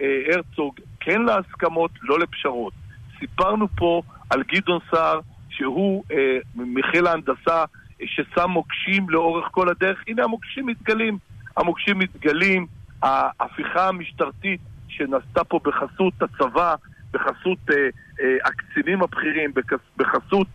אה, 0.00 0.22
הרצוג, 0.33 0.74
כן 1.00 1.22
להסכמות, 1.22 1.90
לא 2.02 2.18
לפשרות. 2.18 2.72
סיפרנו 3.18 3.68
פה 3.76 4.02
על 4.31 4.42
גדעון 4.42 4.78
סער, 4.90 5.20
שהוא 5.50 6.05
אה, 6.12 6.38
מחיל 6.55 7.07
ההנדסה 7.07 7.64
אה, 8.00 8.07
ששם 8.07 8.50
מוקשים 8.50 9.11
לאורך 9.11 9.48
כל 9.50 9.68
הדרך. 9.68 10.05
הנה 10.09 10.24
המוקשים 10.24 10.66
מתגלים. 10.66 11.18
המוקשים 11.57 11.98
מתגלים, 11.98 12.66
ההפיכה 13.02 13.88
המשטרתית 13.88 14.61
שנעשתה 14.96 15.44
פה 15.44 15.61
בחסות 15.64 16.14
הצבא, 16.22 16.74
בחסות 17.12 17.59
אה, 17.70 17.76
אה, 18.20 18.37
הקצינים 18.44 19.02
הבכירים, 19.02 19.50
בחסות 19.96 20.46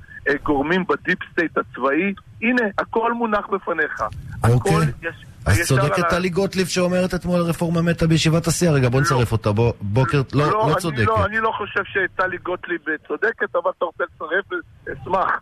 גורמים 0.43 0.85
ב 0.89 0.95
deep 0.95 1.19
state 1.31 1.57
הצבאי. 1.57 2.13
הנה, 2.41 2.61
הכל 2.77 3.13
מונח 3.13 3.47
בפניך. 3.47 4.03
אוקיי. 4.43 4.71
הכל 4.71 4.81
יש... 5.01 5.25
אז 5.45 5.61
צודקת 5.67 6.09
טלי 6.09 6.29
גוטליב 6.29 6.67
שאומרת 6.67 7.13
אתמול 7.13 7.39
הרפורמה 7.39 7.81
מתה 7.81 8.07
בישיבת 8.07 8.47
השיא, 8.47 8.69
רגע 8.69 8.89
בוא 8.89 9.01
נצרף 9.01 9.31
אותה, 9.31 9.49
בוקר, 9.81 10.21
לא, 10.33 10.51
לא, 10.51 10.69
לא 10.69 10.75
צודקת. 10.79 11.07
לא, 11.07 11.25
אני 11.25 11.39
לא 11.39 11.51
חושב 11.57 11.81
שטלי 11.83 12.37
גוטליב 12.43 12.81
צודקת, 13.07 13.55
אבל 13.55 13.71
אתה 13.77 13.85
רוצה 13.85 14.03
לצרף, 14.03 14.61
אשמח. 14.83 15.41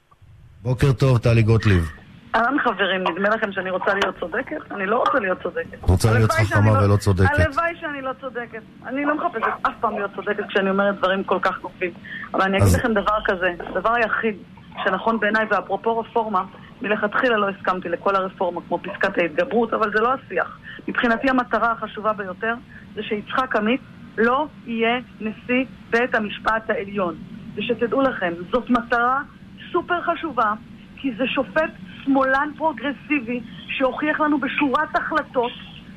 בוקר 0.61 0.91
טוב, 0.91 1.17
טלי 1.17 1.43
גוטליב. 1.43 1.91
אהלן 2.35 2.59
חברים, 2.59 3.01
נדמה 3.01 3.29
לכם 3.29 3.51
שאני 3.51 3.69
רוצה 3.69 3.93
להיות 3.93 4.15
צודקת? 4.19 4.71
אני 4.71 4.85
לא 4.85 4.97
רוצה 4.97 5.19
להיות 5.19 5.41
צודקת. 5.43 5.77
רוצה 5.81 6.13
להיות 6.13 6.31
חכמה 6.31 6.79
לא- 6.79 6.85
ולא 6.85 6.97
צודקת. 6.97 7.39
הלוואי 7.39 7.75
שאני 7.79 8.01
לא 8.01 8.11
צודקת. 8.21 8.61
אני 8.85 9.05
לא 9.05 9.15
מחפשת 9.15 9.47
אף 9.61 9.73
פעם 9.79 9.93
להיות 9.93 10.11
צודקת 10.15 10.43
כשאני 10.49 10.69
אומרת 10.69 10.95
דברים 10.97 11.23
כל 11.23 11.39
כך 11.41 11.63
נוקבים. 11.63 11.91
אבל 12.33 12.41
אני 12.41 12.57
אגיד 12.57 12.73
לכם 12.77 12.93
דבר 12.93 13.17
כזה, 13.25 13.53
הדבר 13.59 13.93
היחיד 13.93 14.35
שנכון 14.83 15.19
בעיניי, 15.19 15.45
ואפרופו 15.49 15.99
רפורמה, 15.99 16.43
מלכתחילה 16.81 17.37
לא 17.37 17.49
הסכמתי 17.49 17.89
לכל 17.89 18.15
הרפורמה, 18.15 18.61
כמו 18.67 18.79
פסקת 18.79 19.17
ההתגברות, 19.17 19.73
אבל 19.73 19.91
זה 19.95 20.01
לא 20.01 20.13
השיח. 20.13 20.59
מבחינתי 20.87 21.29
המטרה 21.29 21.71
החשובה 21.71 22.13
ביותר 22.13 22.53
זה 22.95 23.03
שיצחק 23.03 23.55
עמית 23.55 23.81
לא 24.17 24.47
יהיה 24.65 24.99
נשיא 25.19 25.65
בית 25.89 26.15
המשפט 26.15 26.69
העליון. 26.69 27.15
ושתדעו 27.55 28.01
לכם, 28.01 28.33
זאת 28.51 28.69
מטרה 28.69 29.21
סופר 29.71 30.01
חשובה, 30.01 30.53
כי 30.97 31.11
זה 31.17 31.23
שופט 31.27 31.71
שמאלן 32.05 32.49
פרוגרסיבי 32.57 33.39
שהוכיח 33.67 34.19
לנו 34.19 34.39
בשורת 34.39 34.95
החלטות 34.95 35.51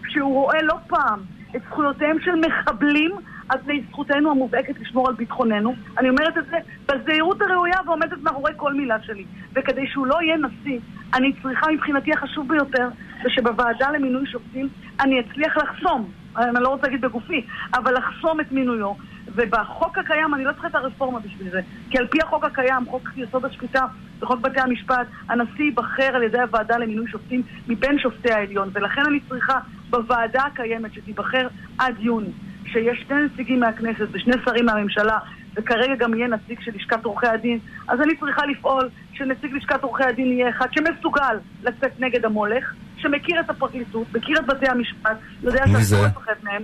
שהוא 0.09 0.35
רואה 0.35 0.63
לא 0.63 0.75
פעם 0.87 1.21
את 1.57 1.63
זכויותיהם 1.69 2.17
של 2.21 2.31
מחבלים 2.47 3.11
על 3.49 3.59
פני 3.65 3.83
זכותנו 3.89 4.31
המובהקת 4.31 4.81
לשמור 4.81 5.09
על 5.09 5.15
ביטחוננו. 5.15 5.75
אני 5.99 6.09
אומרת 6.09 6.39
את 6.39 6.45
זה 6.51 6.57
בזהירות 6.89 7.43
הראויה 7.43 7.79
ועומדת 7.87 8.19
מאחורי 8.23 8.53
כל 8.57 8.75
מילה 8.75 8.97
שלי. 9.03 9.25
וכדי 9.55 9.87
שהוא 9.87 10.07
לא 10.07 10.23
יהיה 10.23 10.37
נשיא, 10.37 10.79
אני 11.15 11.33
צריכה 11.43 11.67
מבחינתי 11.71 12.13
החשוב 12.13 12.49
ביותר, 12.49 12.89
זה 13.23 13.31
שבוועדה 13.31 13.91
למינוי 13.91 14.27
שופטים 14.27 14.69
אני 15.01 15.21
אצליח 15.21 15.57
לחסום, 15.57 16.11
אני 16.37 16.63
לא 16.63 16.69
רוצה 16.69 16.87
להגיד 16.87 17.01
בגופי, 17.01 17.47
אבל 17.75 17.95
לחסום 17.95 18.41
את 18.41 18.53
מינויו. 18.53 18.93
ובחוק 19.39 19.99
הקיים, 19.99 20.35
אני 20.35 20.45
לא 20.45 20.53
צריכה 20.53 20.69
את 20.69 20.75
הרפורמה 20.75 21.21
בשביל 21.21 21.51
זה, 21.51 21.61
כי 21.91 21.99
על 21.99 22.07
פי 22.07 22.19
החוק 22.23 22.45
הקיים, 22.45 22.87
חוק 22.87 23.09
יסוד 23.17 23.45
השפיטה 23.45 23.85
וחוק 24.21 24.41
בתי 24.41 24.61
המשפט, 24.61 25.07
הנשיא 25.29 25.65
ייבחר 25.65 26.15
על 26.15 26.23
ידי 26.23 26.41
הוועדה 26.41 26.77
למינוי 26.77 27.11
שופטים 27.11 27.43
מבין 27.69 27.99
שופטי 27.99 28.33
העליון, 28.33 28.71
ולכן 28.73 29.03
אני 29.09 29.21
צריכה 29.29 29.59
בוועדה 29.91 30.43
הקיימת 30.43 30.95
שתיבחר 30.95 31.49
עד 31.79 31.95
יוני, 31.99 32.31
שיש 32.67 33.05
שני 33.09 33.17
נציגים 33.23 33.61
מהכנסת 33.61 34.07
ושני 34.13 34.35
שרים 34.45 34.67
מהממשלה, 34.67 35.19
וכרגע 35.55 35.95
גם 35.95 36.15
יהיה 36.15 36.29
נציג 36.29 36.61
של 36.61 36.71
לשכת 36.75 37.05
עורכי 37.05 37.27
הדין, 37.27 37.59
אז 37.89 38.01
אני 38.01 38.17
צריכה 38.17 38.47
לפעול 38.47 38.89
שנציג 39.13 39.55
לשכת 39.55 39.83
עורכי 39.83 40.05
הדין 40.05 40.27
יהיה 40.27 40.51
אחד 40.51 40.67
שמסוגל 40.73 41.37
לצאת 41.63 42.01
נגד 42.01 42.25
המולך, 42.25 42.75
שמכיר 42.97 43.41
את 43.41 43.51
הפרקליטות, 43.51 44.07
מכיר 44.15 44.39
את 44.39 44.47
בתי 44.47 44.69
המשפט, 44.69 45.17
יודע 45.43 45.65
שאסור 45.67 46.07
לפחד 46.07 46.35
מהם. 46.43 46.63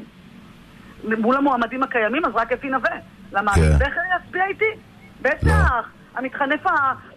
מול 1.04 1.36
המועמדים 1.36 1.82
הקיימים, 1.82 2.24
אז 2.24 2.32
רק 2.34 2.52
אפי 2.52 2.68
נווה. 2.68 2.90
למה? 3.32 3.54
כן. 3.54 3.72
זכר 3.72 4.00
יצביע 4.16 4.44
איתי? 4.46 4.80
בטח. 5.22 5.46
לא. 5.46 5.52
המתחנף 6.14 6.60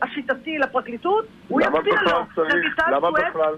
השיטתי 0.02 0.58
לפרקליטות, 0.58 1.26
הוא 1.48 1.62
יצביע 1.62 2.02
לו. 2.02 2.26
למה 2.92 3.12
בכלל? 3.12 3.56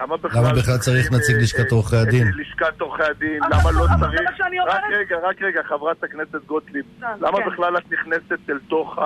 למה 0.00 0.16
בכלל, 0.16 0.40
למה 0.40 0.52
בכלל 0.52 0.78
צריך 0.78 1.12
נציג 1.12 1.36
לשכת 1.36 1.72
עורכי 1.72 1.96
הדין? 1.96 2.28
לשכת 2.36 2.80
עורכי 2.80 3.02
הדין, 3.02 3.40
למה 3.42 3.70
לא 3.70 3.86
צריך... 4.00 4.40
רק 4.66 4.82
רגע, 4.92 5.16
רק 5.22 5.42
רגע, 5.42 5.62
חברת 5.62 6.04
הכנסת 6.04 6.44
גוטליב. 6.46 6.84
אה, 7.02 7.14
למה 7.20 7.38
כן. 7.38 7.50
בכלל 7.50 7.76
את 7.76 7.92
נכנסת 7.92 8.50
אל 8.50 8.58
תוך 8.68 8.98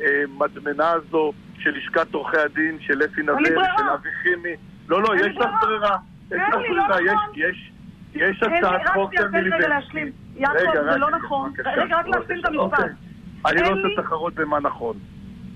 המדמנה 0.00 0.90
הזו 0.90 1.32
של 1.58 1.70
לשכת 1.70 2.14
עורכי 2.14 2.38
הדין, 2.38 2.78
של 2.80 3.02
אפי 3.04 3.22
נווה, 3.22 3.42
של 3.78 3.88
אבי 3.94 4.08
חימי? 4.22 4.56
לא, 4.88 5.02
לא, 5.02 5.16
יש 5.16 5.36
לך 5.36 5.50
ברירה. 5.60 5.96
יש 6.30 6.40
לך 6.48 6.60
ברירה, 6.70 7.16
יש... 7.36 7.72
יש 8.16 8.42
הצעת 8.42 8.88
חוק 8.94 9.14
של 9.14 9.28
מיליבסקי. 9.28 10.12
יעקב, 10.36 10.72
זה 10.92 10.96
לא 10.98 11.10
נכון. 11.10 11.52
רגע, 11.64 11.96
רק 11.96 12.06
להשלים 12.06 12.40
את 12.40 12.44
המשפט. 12.44 12.58
אוקיי. 12.58 12.88
אני 13.46 13.62
לא 13.62 13.68
עושה 13.68 14.02
תחרות 14.02 14.34
במה 14.34 14.60
נכון. 14.60 14.96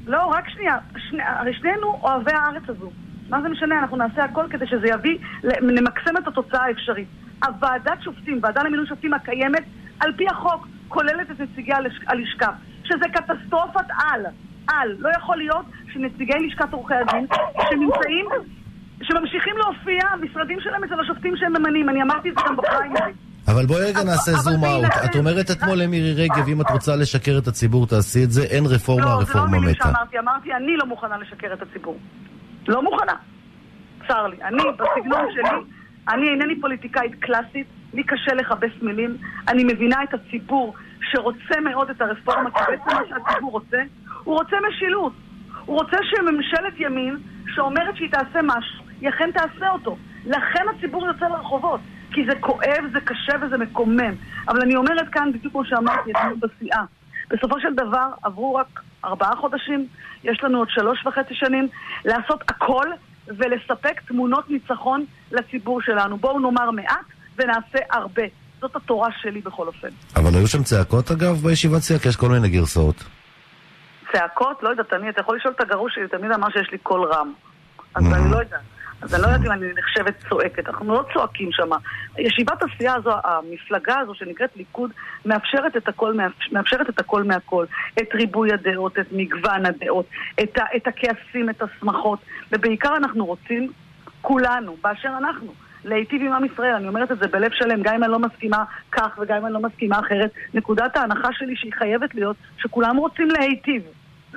לא, 0.06 0.26
רק 0.26 0.48
שנייה. 0.48 0.76
הרי 1.18 1.54
שנינו 1.54 1.98
אוהבי 2.02 2.32
הארץ 2.32 2.62
הזו. 2.68 2.90
מה 3.28 3.42
זה 3.42 3.48
משנה? 3.48 3.78
אנחנו 3.78 3.96
נעשה 3.96 4.24
הכל 4.24 4.44
כדי 4.50 4.66
שזה 4.66 4.88
יביא, 4.88 5.18
נמקסם 5.62 6.16
את 6.16 6.28
התוצאה 6.28 6.64
האפשרית. 6.64 7.08
הוועדת 7.46 8.02
שופטים, 8.02 8.40
ועדה 8.42 8.62
למינוי 8.62 8.86
שופטים 8.86 9.14
הקיימת, 9.14 9.62
על 10.00 10.12
פי 10.16 10.26
החוק, 10.28 10.68
כוללת 10.88 11.30
את 11.30 11.40
נציגי 11.40 11.72
הלשכה. 12.06 12.50
שזה 12.84 13.08
קטסטרופת 13.12 13.86
על. 13.98 14.26
על. 14.68 14.96
לא 14.98 15.08
יכול 15.16 15.36
להיות 15.36 15.66
שנציגי 15.92 16.32
לשכת 16.46 16.72
עורכי 16.72 16.94
הדין, 16.94 17.26
שנמצאים 17.70 18.26
שממשיכים 19.02 19.56
להופיע, 19.56 20.00
המשרדים 20.12 20.60
שלהם 20.60 20.84
אצל 20.84 21.00
השופטים 21.00 21.36
שהם 21.36 21.52
ממנים. 21.56 21.88
אני 21.88 22.02
אמרתי 22.02 22.28
את 22.28 22.34
זה 22.38 22.44
גם 22.46 22.56
בפריימריז. 22.56 23.16
אבל 23.48 23.66
בואי 23.66 23.84
רגע 23.84 24.04
נעשה 24.04 24.32
זום 24.32 24.64
אאוט. 24.64 24.92
את 25.04 25.16
אומרת 25.16 25.50
אתמול 25.50 25.78
למירי 25.82 26.14
רגב, 26.24 26.48
אם 26.48 26.60
את 26.60 26.70
רוצה 26.70 26.96
לשקר 26.96 27.38
את 27.38 27.48
הציבור, 27.48 27.86
תעשי 27.86 28.24
את 28.24 28.30
זה, 28.30 28.42
אין 28.42 28.64
רפורמה, 28.66 29.12
הרפורמה 29.12 29.46
מתה. 29.46 29.56
לא, 29.56 29.56
זה 29.56 29.56
לא 29.56 29.60
מילים 29.60 29.74
שאמרתי, 29.74 30.18
אמרתי, 30.18 30.52
אני 30.52 30.76
לא 30.76 30.86
מוכנה 30.86 31.18
לשקר 31.18 31.52
את 31.52 31.62
הציבור. 31.62 31.98
לא 32.68 32.82
מוכנה. 32.82 33.12
צר 34.08 34.26
לי. 34.26 34.36
אני, 34.42 34.56
בסגנון 34.56 35.26
שלי, 35.34 35.58
אני 36.08 36.28
אינני 36.28 36.60
פוליטיקאית 36.60 37.14
קלאסית, 37.20 37.66
לי 37.94 38.02
קשה 38.02 38.34
לכבס 38.34 38.70
מילים. 38.82 39.16
אני 39.48 39.64
מבינה 39.64 39.96
את 40.02 40.14
הציבור 40.14 40.74
שרוצה 41.10 41.60
מאוד 41.64 41.90
את 41.90 42.00
הרפורמה, 42.00 42.50
כי 42.50 42.60
בעצם 42.68 42.96
מה 42.96 43.00
שהציבור 43.08 43.52
רוצה, 43.52 43.78
הוא 44.24 44.34
רוצה 44.34 44.56
משילות. 44.68 45.12
הוא 45.66 45.78
רוצה 45.78 45.96
שממשלת 46.02 46.74
ימין, 46.78 47.16
שאומרת 47.54 47.96
שהיא 47.96 48.10
תעשה 48.10 48.40
משהו, 48.42 48.84
היא 49.00 49.08
אכן 49.08 49.30
תעשה 49.32 49.70
אותו. 49.70 49.96
לכן 50.26 50.64
הציבור 50.76 51.06
יוצא 51.06 51.28
לרחובות. 51.28 51.80
כי 52.12 52.20
זה 52.26 52.40
כואב, 52.40 52.84
זה 52.92 53.00
קשה 53.00 53.32
וזה 53.42 53.58
מקומם. 53.58 54.14
אבל 54.48 54.60
אני 54.60 54.76
אומרת 54.76 55.08
כאן, 55.12 55.32
בדיוק 55.32 55.52
כמו 55.52 55.64
שאמרתי, 55.64 56.10
אתמול 56.10 56.36
בסיעה. 56.40 56.84
בסופו 57.30 57.60
של 57.60 57.74
דבר 57.74 58.08
עברו 58.22 58.54
רק 58.54 58.80
ארבעה 59.04 59.36
חודשים, 59.36 59.86
יש 60.24 60.44
לנו 60.44 60.58
עוד 60.58 60.68
שלוש 60.70 61.06
וחצי 61.06 61.34
שנים 61.34 61.68
לעשות 62.04 62.42
הכל 62.48 62.86
ולספק 63.26 64.00
תמונות 64.08 64.50
ניצחון 64.50 65.04
לציבור 65.32 65.80
שלנו. 65.82 66.16
בואו 66.16 66.38
נאמר 66.38 66.70
מעט 66.70 67.06
ונעשה 67.38 67.78
הרבה. 67.90 68.22
זאת 68.60 68.76
התורה 68.76 69.08
שלי 69.22 69.40
בכל 69.40 69.66
אופן. 69.66 69.88
אבל 70.16 70.30
היו 70.34 70.46
שם 70.46 70.62
צעקות 70.62 71.10
אגב 71.10 71.36
בישיבת 71.36 71.80
סיעה? 71.80 72.00
כי 72.00 72.08
יש 72.08 72.16
כל 72.16 72.28
מיני 72.28 72.48
גרסאות. 72.48 73.04
צעקות? 74.12 74.62
לא 74.62 74.68
יודעת, 74.68 74.92
אני, 74.92 75.08
אתה 75.08 75.20
יכול 75.20 75.36
לשאול 75.36 75.54
את 75.56 75.60
הגרוש 75.60 75.94
שלי, 75.94 76.08
תמיד 76.08 76.32
אמר 76.32 76.50
שיש 76.50 76.68
לי 76.72 76.78
קול 76.78 77.12
רם. 77.12 77.32
אז 77.94 78.04
אני 78.12 78.30
לא 78.30 78.36
יודעת. 78.36 78.60
אז 79.02 79.14
אני 79.14 79.22
לא 79.22 79.26
יודעת 79.26 79.46
אם 79.46 79.52
אני 79.52 79.66
נחשבת 79.78 80.14
צועקת, 80.28 80.68
אנחנו 80.68 80.94
לא 80.94 81.04
צועקים 81.12 81.48
שם. 81.52 81.70
ישיבת 82.18 82.62
הסיעה 82.62 82.94
הזו, 82.94 83.10
המפלגה 83.24 83.98
הזו 83.98 84.14
שנקראת 84.14 84.56
ליכוד, 84.56 84.90
מאפשרת 85.24 85.76
את 85.76 85.88
הכל, 85.88 86.14
מאפשרת 86.52 86.88
את 86.88 87.00
הכל 87.00 87.24
מהכל. 87.24 87.64
את 88.02 88.14
ריבוי 88.14 88.52
הדעות, 88.52 88.98
את 88.98 89.06
מגוון 89.12 89.66
הדעות, 89.66 90.06
את, 90.42 90.58
ה, 90.58 90.64
את 90.76 90.86
הכעסים, 90.86 91.50
את 91.50 91.62
השמחות, 91.62 92.18
ובעיקר 92.52 92.96
אנחנו 92.96 93.26
רוצים, 93.26 93.72
כולנו, 94.20 94.76
באשר 94.82 95.12
אנחנו, 95.18 95.52
להיטיב 95.84 96.22
עם 96.22 96.32
עם 96.32 96.44
ישראל. 96.44 96.74
אני 96.74 96.88
אומרת 96.88 97.12
את 97.12 97.18
זה 97.18 97.28
בלב 97.28 97.50
שלם, 97.52 97.82
גם 97.82 97.94
אם 97.94 98.04
אני 98.04 98.12
לא 98.12 98.18
מסכימה 98.18 98.64
כך 98.92 99.18
וגם 99.18 99.36
אם 99.36 99.46
אני 99.46 99.54
לא 99.54 99.60
מסכימה 99.60 99.98
אחרת. 99.98 100.30
נקודת 100.54 100.96
ההנחה 100.96 101.28
שלי 101.32 101.56
שהיא 101.56 101.72
חייבת 101.72 102.14
להיות 102.14 102.36
שכולם 102.58 102.96
רוצים 102.96 103.28
להיטיב. 103.28 103.82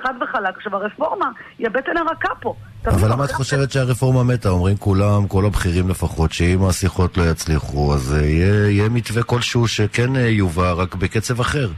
חד 0.02 0.14
וחלק. 0.20 0.56
עכשיו, 0.56 0.76
הרפורמה 0.76 1.30
היא 1.58 1.66
הבטן 1.66 1.96
הרכה 1.96 2.34
פה. 2.40 2.54
אבל 2.86 3.12
למה 3.12 3.24
את 3.24 3.30
חושבת 3.30 3.70
שהרפורמה 3.70 4.22
מתה? 4.22 4.48
אומרים 4.48 4.76
כולם, 4.76 5.28
כל 5.28 5.44
הבכירים 5.46 5.88
לפחות, 5.88 6.32
שאם 6.32 6.58
השיחות 6.68 7.16
לא 7.16 7.22
יצליחו, 7.22 7.94
אז 7.94 8.14
אה, 8.14 8.26
יהיה, 8.26 8.70
יהיה 8.70 8.88
מתווה 8.88 9.22
כלשהו 9.22 9.68
שכן 9.68 10.16
אה, 10.16 10.20
יובא, 10.20 10.72
רק 10.72 10.94
בקצב 10.94 11.40
אחר. 11.40 11.68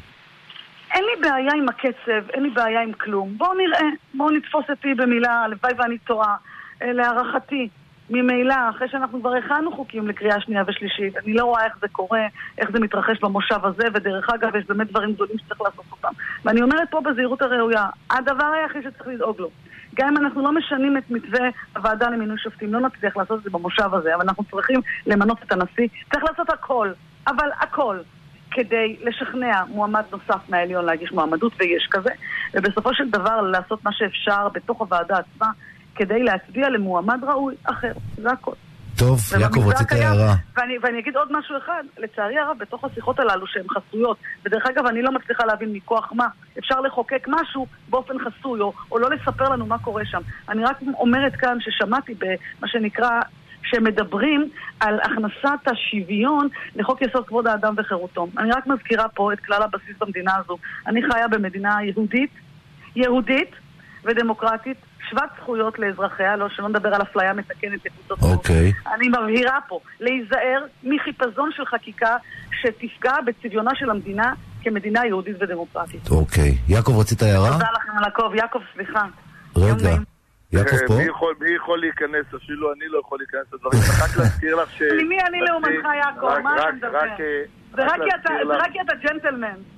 אין 0.95 1.05
לי 1.05 1.21
בעיה 1.21 1.53
עם 1.57 1.69
הקצב, 1.69 2.31
אין 2.35 2.43
לי 2.43 2.51
בעיה 2.51 2.83
עם 2.83 2.93
כלום. 2.93 3.35
בואו 3.39 3.55
נראה, 3.55 3.89
בואו 4.15 4.31
נתפוס 4.31 4.65
אותי 4.71 4.95
במילה, 4.95 5.33
הלוואי 5.33 5.73
ואני 5.79 5.99
טועה. 5.99 6.37
אה, 6.83 6.93
להערכתי, 6.93 7.69
ממילא, 8.11 8.55
אחרי 8.71 8.89
שאנחנו 8.89 9.21
כבר 9.21 9.35
הכנו 9.35 9.73
חוקים 9.73 10.09
לקריאה 10.09 10.41
שנייה 10.41 10.63
ושלישית, 10.67 11.17
אני 11.17 11.35
לא 11.35 11.45
רואה 11.45 11.65
איך 11.65 11.79
זה 11.81 11.89
קורה, 11.93 12.27
איך 12.59 12.71
זה 12.71 12.81
מתרחש 12.81 13.21
במושב 13.21 13.65
הזה, 13.65 13.85
ודרך 13.95 14.31
אגב, 14.31 14.57
יש 14.57 14.65
באמת 14.67 14.91
דברים 14.91 15.13
גדולים 15.13 15.39
שצריך 15.39 15.61
לעשות 15.61 15.85
אותם. 15.93 16.13
ואני 16.45 16.63
אומרת 16.63 16.91
פה 16.91 17.01
בזהירות 17.01 17.43
הראויה, 17.43 17.87
הדבר 18.11 18.47
היחיד 18.47 18.83
שצריך 18.83 19.09
לדאוג 19.09 19.41
לו, 19.41 19.51
גם 19.95 20.09
אם 20.09 20.17
אנחנו 20.17 20.43
לא 20.43 20.53
משנים 20.53 20.97
את 20.97 21.11
מתווה 21.11 21.49
הוועדה 21.77 22.11
למינוי 22.11 22.39
שופטים, 22.39 22.75
לא 22.75 22.81
נצליח 22.81 23.17
לעשות 23.17 23.39
את 23.39 23.45
זה 23.45 23.51
במושב 23.51 23.95
הזה, 23.95 24.15
אבל 24.15 24.23
אנחנו 24.23 24.45
צריכים 24.45 24.81
למנות 25.07 25.43
את 25.43 25.53
הנשיא, 25.53 25.89
צריך 26.13 26.25
לעשות 26.25 26.51
הכל, 26.51 26.91
אבל 27.27 27.49
הכל. 27.61 27.99
כדי 28.51 28.97
לשכנע 29.03 29.65
מועמד 29.69 30.03
נוסף 30.13 30.49
מהעליון 30.49 30.85
להגיש 30.85 31.13
מועמדות, 31.13 31.53
ויש 31.59 31.89
כזה, 31.91 32.11
ובסופו 32.55 32.95
של 32.95 33.11
דבר 33.11 33.41
לעשות 33.41 33.85
מה 33.85 33.93
שאפשר 33.93 34.49
בתוך 34.53 34.81
הוועדה 34.81 35.19
עצמה 35.19 35.51
כדי 35.97 36.23
להצביע 36.23 36.69
למועמד 36.69 37.25
ראוי 37.25 37.55
אחר. 37.65 37.93
זה 38.17 38.31
הכל. 38.31 38.53
טוב, 38.99 39.21
יעקב, 39.41 39.69
רצית 39.69 39.93
הערה. 39.93 40.35
ואני, 40.57 40.79
ואני 40.83 40.99
אגיד 40.99 41.17
עוד 41.17 41.29
משהו 41.33 41.57
אחד, 41.59 41.83
לצערי 41.99 42.39
הרב, 42.39 42.57
בתוך 42.59 42.85
השיחות 42.85 43.19
הללו 43.21 43.47
שהן 43.47 43.65
חסויות, 43.69 44.17
ודרך 44.45 44.67
אגב, 44.67 44.87
אני 44.87 45.03
לא 45.03 45.13
מצליחה 45.13 45.47
להבין 45.47 45.73
מכוח 45.73 46.13
מה, 46.13 46.27
אפשר 46.59 46.81
לחוקק 46.81 47.27
משהו 47.29 47.67
באופן 47.89 48.15
חסוי, 48.19 48.61
או, 48.61 48.73
או 48.91 48.99
לא 48.99 49.11
לספר 49.11 49.49
לנו 49.49 49.67
מה 49.67 49.79
קורה 49.79 50.03
שם. 50.05 50.21
אני 50.49 50.65
רק 50.65 50.77
אומרת 50.95 51.37
כאן 51.37 51.59
ששמעתי 51.61 52.15
במה 52.15 52.69
שנקרא 52.69 53.21
שמדברים 53.63 54.51
על 54.81 55.01
הכנסת 55.01 55.69
השוויון 55.69 56.49
לחוק 56.77 57.03
יסוד 57.03 57.27
כבוד 57.27 57.47
האדם 57.47 57.75
וחירותו. 57.77 58.29
אני 58.39 58.51
רק 58.51 58.67
מזכירה 58.67 59.09
פה 59.09 59.33
את 59.33 59.41
כלל 59.41 59.63
הבסיס 59.63 59.97
במדינה 60.01 60.37
הזו. 60.37 60.59
אני 60.87 61.01
חיה 61.03 61.29
במדינה 61.29 61.77
יהודית, 61.83 62.31
יהודית 62.97 63.51
ודמוקרטית, 64.05 64.79
שוות 65.11 65.31
זכויות 65.41 65.79
לאזרחיה, 65.79 66.37
לא 66.37 66.49
שלא 66.49 66.69
נדבר 66.69 66.95
על 66.95 67.03
אפליה 67.03 67.33
מתקנת 67.33 67.87
לקבוצות 67.87 68.19
אוקיי. 68.23 68.73
Okay. 68.73 68.95
אני 68.95 69.09
מבהירה 69.09 69.59
פה, 69.69 69.81
להיזהר 70.01 70.65
מחיפזון 70.85 71.51
של 71.57 71.67
חקיקה 71.67 72.17
שתפגע 72.61 73.15
בצביונה 73.27 73.71
של 73.75 73.91
המדינה 73.91 74.33
כמדינה 74.63 75.07
יהודית 75.07 75.37
ודמוקרטית. 75.41 76.11
אוקיי. 76.11 76.51
Okay. 76.51 76.73
יעקב, 76.73 76.99
רצית 77.01 77.23
הערה? 77.23 77.53
תודה 77.53 77.69
לכם 77.77 77.99
על 77.99 78.05
הקוב. 78.05 78.35
יעקב, 78.35 78.59
סליחה. 78.75 79.05
רגע. 79.57 79.97
יעקב 80.53 80.77
פה? 80.87 80.95
מי 80.97 81.05
יכול, 81.05 81.35
מי 81.41 81.51
יכול 81.57 81.81
להיכנס? 81.81 82.27
אפילו 82.37 82.73
אני 82.73 82.85
לא 82.89 82.99
יכול 82.99 83.19
להיכנס 83.19 83.53
לדברים. 83.53 83.81
רק 84.05 84.17
להזכיר 84.17 84.57
לך 84.57 84.71
ש... 84.71 84.83
מי 85.09 85.19
אני 85.29 85.41
לעומתך, 85.41 85.89
יעקב? 86.05 86.39
מה 86.43 86.57
אתה 86.57 86.73
מדבר? 86.73 87.01
זה 87.77 87.83
רק 87.85 88.73
כי 88.73 88.81
אתה 88.81 88.95
ג'נטלמן. 89.03 89.76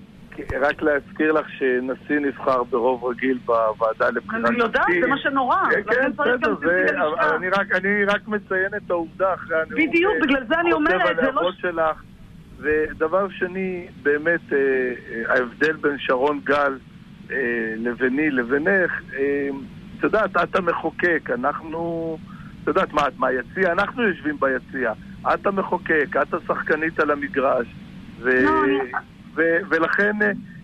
רק 0.61 0.83
להזכיר 0.83 1.33
לך 1.33 1.47
שנשיא 1.51 2.19
נבחר 2.19 2.63
ברוב 2.65 3.05
רגיל 3.05 3.39
בוועדה 3.45 4.11
לבחירת 4.11 4.45
אני 4.45 4.59
יודעת, 4.59 4.87
זה 5.03 5.09
מה 5.09 5.19
שנורא. 5.19 5.57
כן, 5.91 6.11
בסדר, 6.13 6.55
אני 7.77 8.05
רק 8.05 8.29
מציין 8.29 8.75
את 8.77 8.91
העובדה 8.91 9.35
אחרי 9.35 9.57
הנאום. 9.57 9.89
בדיוק, 9.89 10.15
בגלל 10.23 10.45
זה 10.49 10.55
אני 10.61 10.73
אומרת, 10.73 11.17
זה 11.17 11.31
לא... 11.31 11.51
שלך. 11.59 12.03
ודבר 12.61 13.29
שני, 13.29 13.87
באמת, 14.03 14.41
ההבדל 15.29 15.77
בין 15.77 15.99
שרון 15.99 16.41
גל 16.45 16.79
לביני 17.77 18.31
לבינך, 18.31 18.93
את 19.99 20.03
יודעת, 20.03 20.37
את 20.37 20.57
המחוקק, 20.57 21.31
אנחנו... 21.35 22.19
את 22.63 22.67
יודעת 22.67 22.93
מה, 22.93 23.09
את 23.09 23.19
מהיציע? 23.19 23.73
אנחנו 23.73 24.03
יושבים 24.03 24.37
ביציע. 24.41 24.93
את 25.35 25.47
המחוקק, 25.47 26.17
את 26.23 26.35
השחקנית 26.35 27.01
על 27.01 27.11
המגרש. 27.11 27.67
לא, 28.23 28.65
ו- 29.39 29.59
ולכן 29.69 30.17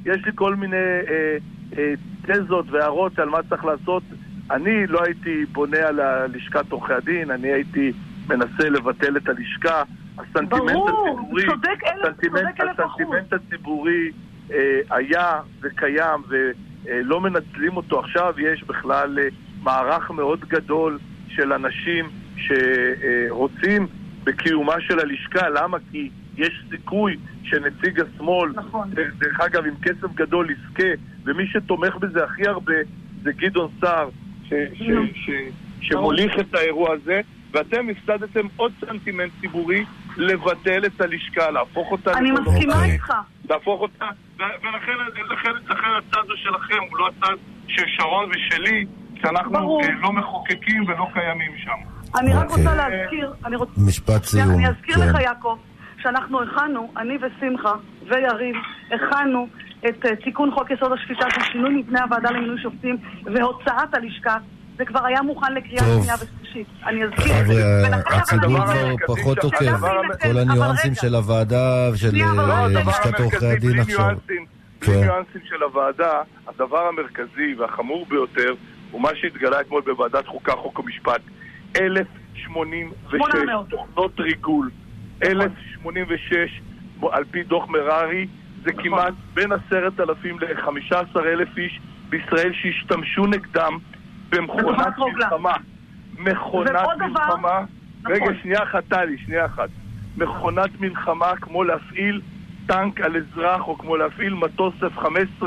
יש 0.06 0.26
לי 0.26 0.32
כל 0.34 0.54
מיני 0.54 0.76
אה, 0.76 1.36
אה, 1.78 1.94
תזות 2.22 2.66
והערות 2.70 3.18
על 3.18 3.28
מה 3.28 3.38
צריך 3.48 3.64
לעשות. 3.64 4.02
אני 4.50 4.86
לא 4.86 5.00
הייתי 5.04 5.44
בונה 5.52 5.78
על 5.78 6.00
לשכת 6.26 6.72
עורכי 6.72 6.92
הדין, 6.92 7.30
אני 7.30 7.48
הייתי 7.52 7.92
מנסה 8.28 8.68
לבטל 8.68 9.16
את 9.16 9.28
הלשכה. 9.28 9.82
הסנטימנט 10.18 10.72
ברור, 10.72 10.88
הציבורי, 10.88 11.46
צודק 11.46 11.84
אלף, 11.86 12.04
הסנטימנט, 12.04 12.60
צודק 12.60 12.78
הסנטימנט 12.78 13.32
הציבורי 13.32 14.10
אה, 14.52 14.80
היה 14.90 15.40
וקיים 15.60 16.20
ולא 16.28 17.20
מנצלים 17.20 17.76
אותו 17.76 18.00
עכשיו. 18.00 18.34
יש 18.38 18.64
בכלל 18.64 19.18
אה, 19.18 19.28
מערך 19.62 20.10
מאוד 20.10 20.40
גדול 20.40 20.98
של 21.28 21.52
אנשים 21.52 22.10
שרוצים 22.36 23.86
בקיומה 24.24 24.80
של 24.80 24.98
הלשכה. 24.98 25.48
למה? 25.48 25.78
כי 25.90 26.10
יש 26.36 26.64
סיכוי 26.70 27.16
שנציג 27.44 28.00
השמאל, 28.00 28.52
נכון. 28.54 28.90
דרך 29.18 29.40
אגב, 29.40 29.64
עם 29.66 29.74
כסף 29.82 30.14
גדול 30.14 30.50
יזכה, 30.50 30.88
ומי 31.24 31.46
שתומך 31.46 31.96
בזה 31.96 32.24
הכי 32.24 32.46
הרבה 32.46 32.74
זה 33.22 33.30
גדעון 33.32 33.70
סער, 33.80 34.08
ש- 34.44 34.54
שמוליך 35.80 36.38
את 36.40 36.54
האירוע 36.54 36.92
הזה, 36.92 37.20
ואתם 37.52 37.86
הפסדתם 37.88 38.46
עוד 38.56 38.72
סנטימנט 38.80 39.30
ציבורי 39.40 39.84
לבטל 40.16 40.86
את 40.86 41.00
הלשכה, 41.00 41.50
להפוך 41.50 41.92
אותה... 41.92 42.12
אני 42.12 42.30
מסכימה 42.30 42.84
איתך. 42.84 43.12
להפוך 43.50 43.80
אותה, 43.80 44.04
ולכן 44.38 44.92
לכן, 45.30 45.50
לכן 45.68 45.88
הצד 45.98 46.18
הזה 46.24 46.32
שלכם 46.36 46.76
הוא 46.90 46.98
לא 46.98 47.08
הצד 47.08 47.34
של 47.68 47.82
שרון 47.86 48.30
ושלי, 48.30 48.86
שאנחנו 49.22 49.52
ברור. 49.52 49.82
לא 50.00 50.12
מחוקקים 50.12 50.84
ולא 50.88 51.06
קיימים 51.12 51.52
שם. 51.56 51.94
אני 52.20 52.32
רק 52.34 52.50
אוקיי. 52.50 52.64
רוצה 52.64 52.76
להזכיר, 52.76 53.32
אני 53.44 53.56
רוצה... 53.56 53.72
משפט 53.86 54.24
סיום. 54.24 54.50
אני 54.50 54.68
אזכיר 54.68 54.94
כן. 54.94 55.08
לך, 55.08 55.20
יעקב, 55.20 55.58
שאנחנו 56.04 56.42
הכנו, 56.42 56.92
אני 56.96 57.16
ושמחה 57.16 57.74
ויריב, 58.08 58.56
הכנו 58.90 59.48
את 59.88 60.06
אה, 60.06 60.16
תיקון 60.16 60.50
חוק 60.50 60.70
יסוד 60.70 60.92
השפיטה 60.92 61.26
של 61.30 61.52
שינוי 61.52 61.74
מבנה 61.74 62.02
הוועדה 62.02 62.30
למינוי 62.30 62.62
שופטים 62.62 62.96
והוצאת 63.24 63.94
הלשכה. 63.94 64.36
זה 64.76 64.84
כבר 64.84 65.04
היה 65.06 65.22
מוכן 65.22 65.54
לקריאה. 65.54 65.84
שנייה 65.84 66.14
ושלישית. 66.14 66.66
אני 66.86 67.04
אזכיר 67.04 67.40
את 67.40 67.46
זה. 67.46 67.86
הציבור 68.06 68.66
כבר 68.66 68.94
פחות 69.06 69.38
עוקב. 69.38 69.76
כל 70.22 70.38
הניואנסים. 70.38 70.94
של 70.94 71.14
הוועדה 71.14 71.90
ושל 71.92 72.22
אה, 72.22 72.68
לשכת 72.68 73.20
עורכי 73.20 73.46
הדין 73.46 73.78
עכשיו. 73.80 74.16
בלי 74.26 74.38
כן. 74.80 75.00
ניואנסים 75.00 75.40
של 75.44 75.62
הוועדה, 75.62 76.22
הדבר 76.48 76.86
המרכזי 76.88 77.54
והחמור 77.58 78.06
ביותר 78.08 78.54
הוא 78.90 79.00
מה 79.00 79.10
שהתגלה 79.14 79.60
אתמול 79.60 79.82
בוועדת 79.82 80.26
חוקה, 80.26 80.52
חוק 80.52 80.78
ומשפט. 80.78 81.20
1086 81.76 83.18
800. 83.18 83.68
תוכנות 83.68 84.20
ריגול. 84.20 84.70
1086 85.22 86.60
על 87.12 87.24
פי 87.30 87.42
דוח 87.42 87.68
מררי, 87.68 88.26
זה 88.64 88.70
נכון. 88.70 88.84
כמעט 88.84 89.14
בין 89.34 89.52
10,000 89.52 90.40
ל-15,000 90.40 91.58
איש 91.58 91.80
בישראל 92.08 92.52
שהשתמשו 92.52 93.26
נגדם 93.26 93.78
במכונת. 94.30 94.98
מלחמה. 94.98 95.54
מכונת 96.18 96.70
מלחמה. 96.98 97.60
רגע, 98.06 98.24
נכון. 98.24 98.34
שנייה 98.42 98.62
אחת, 98.62 98.84
טלי, 98.88 99.18
שנייה 99.18 99.46
אחת. 99.46 99.68
מכונת 100.16 100.80
מלחמה 100.80 101.36
כמו 101.40 101.64
להפעיל 101.64 102.20
טנק 102.66 103.00
על 103.00 103.16
אזרח 103.16 103.68
או 103.68 103.78
כמו 103.78 103.96
להפעיל 103.96 104.34
מטוס 104.34 104.74
F-15 104.82 105.46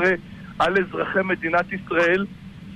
על 0.58 0.74
אזרחי 0.78 1.22
מדינת 1.24 1.72
ישראל, 1.72 2.26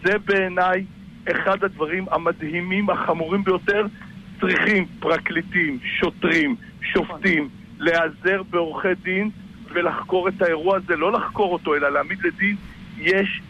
זה 0.04 0.18
בעיניי 0.18 0.84
אחד 1.30 1.64
הדברים 1.64 2.06
המדהימים, 2.10 2.90
החמורים 2.90 3.44
ביותר. 3.44 3.86
צריכים 4.40 4.86
פרקליטים, 5.00 5.78
שוטרים, 5.84 6.56
שופטים, 6.82 7.48
להיעזר 7.78 8.42
בעורכי 8.50 8.94
דין 9.02 9.30
ולחקור 9.72 10.28
את 10.28 10.42
האירוע 10.42 10.76
הזה, 10.76 10.96
לא 10.96 11.12
לחקור 11.12 11.52
אותו, 11.52 11.74
אלא 11.74 11.88
להעמיד 11.88 12.18
לדין. 12.22 12.56
יש 12.98 13.42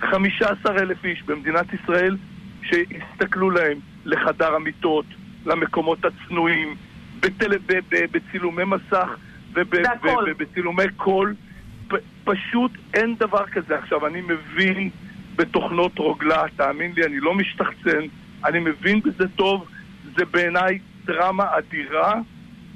15 0.00 0.78
אלף 0.78 1.04
איש 1.04 1.22
במדינת 1.22 1.66
ישראל 1.72 2.16
שהסתכלו 2.62 3.50
להם 3.50 3.78
לחדר 4.04 4.54
המיטות, 4.54 5.04
למקומות 5.46 5.98
הצנועים, 6.04 6.74
בטל... 7.20 7.58
ב... 7.58 7.72
ב... 7.88 8.04
בצילומי 8.12 8.64
מסך. 8.64 9.08
ובצילומי 9.52 10.84
קול. 10.96 11.34
פ... 11.88 11.94
פשוט 12.24 12.70
אין 12.94 13.14
דבר 13.18 13.46
כזה. 13.46 13.78
עכשיו, 13.78 14.06
אני 14.06 14.20
מבין 14.20 14.90
בתוכנות 15.36 15.98
רוגלה, 15.98 16.44
תאמין 16.56 16.92
לי, 16.96 17.04
אני 17.04 17.20
לא 17.20 17.34
משתחצן, 17.34 18.00
אני 18.44 18.58
מבין 18.58 19.00
בזה 19.00 19.28
טוב, 19.28 19.68
זה 20.16 20.24
בעיניי 20.24 20.78
דרמה 21.04 21.44
אדירה, 21.58 22.14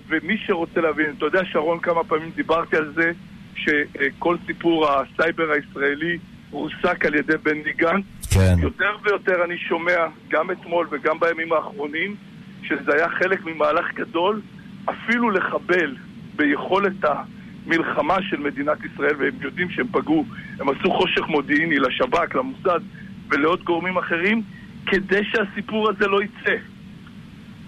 ומי 0.09 0.39
שרוצה 0.47 0.81
להבין, 0.81 1.07
אתה 1.19 1.25
יודע, 1.25 1.41
שרון, 1.45 1.81
כמה 1.81 2.05
פעמים 2.05 2.31
דיברתי 2.37 2.77
על 2.77 2.93
זה, 2.95 3.13
שכל 3.57 4.37
סיפור 4.47 4.89
הסייבר 4.91 5.51
הישראלי 5.51 6.19
רוסק 6.51 7.05
על 7.05 7.15
ידי 7.15 7.37
בני 7.43 7.73
גנץ. 7.77 8.05
כן. 8.31 8.57
יותר 8.59 8.97
ויותר 9.03 9.45
אני 9.45 9.59
שומע, 9.59 10.07
גם 10.29 10.51
אתמול 10.51 10.87
וגם 10.91 11.21
בימים 11.21 11.53
האחרונים, 11.53 12.17
שזה 12.63 12.95
היה 12.95 13.09
חלק 13.09 13.45
ממהלך 13.45 13.95
גדול, 13.95 14.41
אפילו 14.85 15.31
לחבל 15.31 15.97
ביכולת 16.37 17.05
המלחמה 17.05 18.23
של 18.23 18.37
מדינת 18.37 18.79
ישראל, 18.85 19.17
והם 19.19 19.35
יודעים 19.41 19.71
שהם 19.71 19.87
פגעו, 19.93 20.27
הם 20.61 20.69
עשו 20.69 20.91
חושך 20.91 21.23
מודיעיני 21.29 21.79
לשב"כ, 21.79 22.35
למוסד 22.35 22.81
ולעוד 23.29 23.65
גורמים 23.65 23.97
אחרים, 23.97 24.43
כדי 24.87 25.25
שהסיפור 25.25 25.91
הזה 25.91 26.07
לא 26.07 26.23
יצא. 26.23 26.57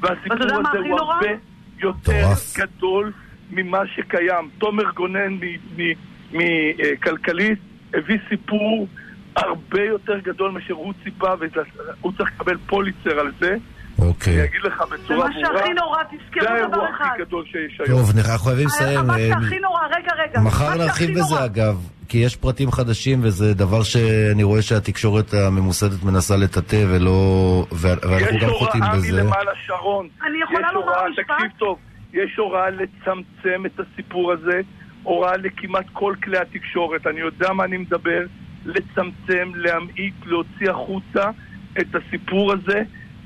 והסיפור 0.01 0.33
ואתה 0.33 0.44
יודע 0.44 0.59
מה 0.59 0.68
הזה 0.70 0.79
הכי 0.79 0.88
הוא 0.88 0.99
נורא? 0.99 1.14
הרבה 1.14 1.29
יותר. 1.78 2.28
גדול 2.58 3.12
ממה 3.50 3.78
שקיים. 3.96 4.48
תומר 4.58 4.90
גונן 4.94 5.32
מ- 5.32 5.82
מ- 5.82 5.92
מכלכליסט 6.32 7.60
הביא 7.94 8.18
סיפור 8.28 8.86
הרבה 9.36 9.82
יותר 9.82 10.18
גדול 10.18 10.50
מאשר 10.50 10.74
הוא 10.74 10.92
ציפה, 11.04 11.28
והוא 11.40 12.12
צריך 12.18 12.30
לקבל 12.34 12.56
פוליצר 12.66 13.20
על 13.20 13.32
זה. 13.40 13.50
אני 13.98 14.08
אוקיי. 14.08 14.44
אגיד 14.44 14.60
לך 14.64 14.82
זה 14.90 14.96
בצורה 14.96 15.28
מה 15.28 15.34
ברורה, 15.34 15.58
שהכי 15.60 15.72
נורא, 15.74 15.98
זה 16.10 16.16
תזכרו 16.18 16.54
האירוע 16.54 16.68
דבר 16.68 16.90
אחד. 16.96 17.04
הכי 17.12 17.22
גדול 17.24 17.44
שיש 17.46 17.80
היום. 17.80 17.98
טוב, 18.00 18.10
אנחנו 18.18 18.44
חייבים 18.44 18.66
לסיים. 18.66 19.06
מה 19.06 19.18
אה, 19.18 19.28
שהכי 19.28 19.58
נורא, 19.58 19.80
רגע, 19.86 20.12
רגע. 20.22 20.40
מחר 20.40 20.68
מה 20.68 20.84
נרחיב 20.84 21.10
בזה 21.10 21.44
אגב, 21.44 21.88
כי 22.08 22.18
יש 22.18 22.36
פרטים 22.36 22.70
חדשים 22.70 23.20
וזה 23.22 23.54
דבר 23.54 23.82
שאני 23.82 24.42
רואה 24.42 24.62
שהתקשורת 24.62 25.34
הממוסדת 25.34 26.02
מנסה 26.04 26.36
לטאטא 26.36 26.84
ולא... 26.88 27.66
ואנחנו 27.72 28.36
יש 28.36 28.42
גם 28.42 28.50
חוטאים 28.50 28.82
הוראה 28.82 28.96
בזה. 28.96 29.22
מלמעלה, 29.22 29.50
שרון. 29.66 30.08
אני 30.26 30.38
יכולה 30.42 30.68
יש 30.68 30.74
לומר 30.74 30.86
הוראה, 30.86 31.08
משפט? 31.10 31.24
תקשיב 31.36 31.50
טוב, 31.58 31.78
יש 32.12 32.36
הוראה 32.36 32.70
לצמצם 32.70 33.66
את 33.66 33.80
הסיפור 33.80 34.32
הזה, 34.32 34.60
הוראה 35.02 35.36
לכמעט 35.36 35.86
כל 35.92 36.14
כלי 36.22 36.38
התקשורת. 36.38 37.06
אני 37.06 37.20
יודע 37.20 37.52
מה 37.52 37.64
אני 37.64 37.76
מדבר, 37.76 38.20
לצמצם, 38.64 39.50
להמעיט, 39.54 40.14
להוציא 40.26 40.70
החוצה 40.70 41.30
את 41.80 41.94
הסיפור 41.94 42.52
הזה, 42.52 42.82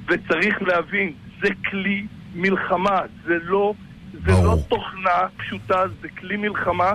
וצריך 0.09 0.63
להבין, 0.63 1.13
זה 1.43 1.49
כלי 1.71 2.07
מלחמה, 2.35 2.99
זה 3.27 3.35
לא, 3.43 3.75
זה 4.13 4.33
לא 4.45 4.57
תוכנה 4.69 5.29
פשוטה, 5.37 5.83
זה 6.01 6.09
כלי 6.19 6.37
מלחמה. 6.37 6.93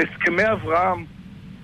הסכמי 0.00 0.52
אברהם 0.52 1.04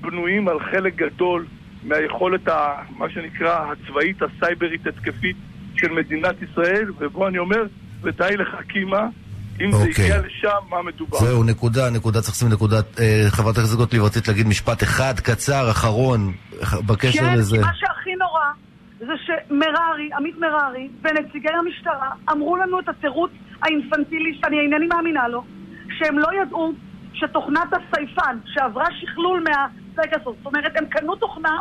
בנויים 0.01 0.49
על 0.49 0.61
חלק 0.61 0.97
גדול 0.97 1.47
מהיכולת, 1.85 2.49
ה, 2.49 2.75
מה 2.99 3.11
שנקרא, 3.11 3.73
הצבאית, 3.73 4.17
הסייברית, 4.23 4.87
התקפית 4.87 5.37
של 5.77 5.93
מדינת 5.93 6.35
ישראל, 6.43 6.91
ובו 6.99 7.29
אני 7.29 7.39
אומר, 7.39 7.63
ודי 8.03 8.37
לחכימה, 8.37 9.09
אם 9.61 9.69
okay. 9.69 9.77
זה 9.77 9.89
אוקיי. 9.89 10.05
הגיע 10.05 10.21
לשם, 10.27 10.49
מה 10.71 10.83
מדובר. 10.83 11.19
זהו, 11.19 11.45
נקודה, 11.45 11.91
נקודה, 11.91 12.21
צריך 12.21 12.35
לשים 12.35 12.49
נקודה. 12.49 12.77
אה, 13.01 13.25
חברת 13.29 13.59
הכנסת 13.59 13.77
גוטליב, 13.77 14.03
רצית 14.03 14.29
להגיד 14.29 14.47
משפט 14.47 14.83
אחד, 14.83 15.21
קצר, 15.21 15.71
אחרון, 15.71 16.33
בקשר 16.87 17.21
כן, 17.21 17.35
לזה. 17.39 17.57
כן, 17.57 17.63
מה 17.63 17.73
שהכי 17.75 18.15
נורא 18.15 18.45
זה 18.99 19.13
שמררי, 19.27 20.11
עמית 20.17 20.39
מררי, 20.39 20.89
ונציגי 21.03 21.49
המשטרה 21.49 22.11
אמרו 22.33 22.57
לנו 22.57 22.81
את 22.81 22.89
התירוץ 22.89 23.31
האינפנטילי, 23.63 24.39
שאני 24.41 24.61
אינני 24.61 24.87
מאמינה 24.87 25.29
לו, 25.29 25.45
שהם 25.99 26.19
לא 26.19 26.29
ידעו 26.43 26.73
שתוכנת 27.23 27.69
הסייפן, 27.73 28.39
שעברה 28.47 28.85
שכלול 29.01 29.45
מהפגסוס, 29.45 30.37
זאת 30.39 30.47
אומרת, 30.47 30.73
הם 30.77 30.87
קנו 30.87 31.17
תוכנה 31.17 31.59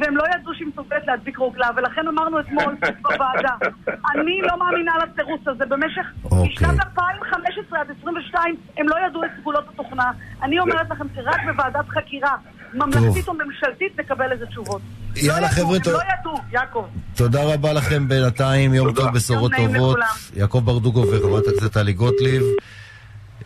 והם 0.00 0.16
לא 0.16 0.24
ידעו 0.34 0.54
שהיא 0.54 0.68
מסוגלת 0.68 1.02
להדביק 1.06 1.38
רוגלה, 1.38 1.68
ולכן 1.76 2.08
אמרנו 2.08 2.40
אתמול 2.40 2.76
בוועדה, 3.02 3.54
אני 3.88 4.40
לא 4.42 4.58
מאמינה 4.58 4.92
לתירוץ 5.02 5.40
הזה. 5.46 5.64
במשך 5.66 6.06
okay. 6.24 6.34
משנת 6.34 6.80
2015 6.84 7.80
עד 7.80 7.90
2022 7.90 8.56
הם 8.76 8.88
לא 8.88 8.96
ידעו 9.06 9.24
את 9.24 9.30
סגולות 9.40 9.64
התוכנה. 9.68 10.10
אני 10.42 10.58
אומרת 10.58 10.90
לכם 10.90 11.06
שרק 11.14 11.40
בוועדת 11.46 11.88
חקירה 11.88 12.36
ממלכתית 12.74 13.28
או 13.28 13.34
ממשלתית 13.34 14.00
נקבל 14.00 14.32
איזה 14.32 14.46
תשובות. 14.46 14.82
יאללה 15.16 15.40
לא 15.40 15.46
חבר'ה. 15.46 15.78
לא 15.86 16.00
ידעו, 16.20 16.36
יעקב. 16.52 16.84
תודה 17.16 17.54
רבה 17.54 17.72
לכם 17.72 18.08
בינתיים, 18.08 18.74
יום 18.74 18.92
טוב, 18.92 19.08
בשורות 19.14 19.52
טובות. 19.56 19.98
יעקב 20.36 20.62
ברדוגו 20.64 21.00
וחברת 21.00 21.44
הכנסת 21.46 21.72
טלי 21.72 21.92
גוטליב. 21.92 22.42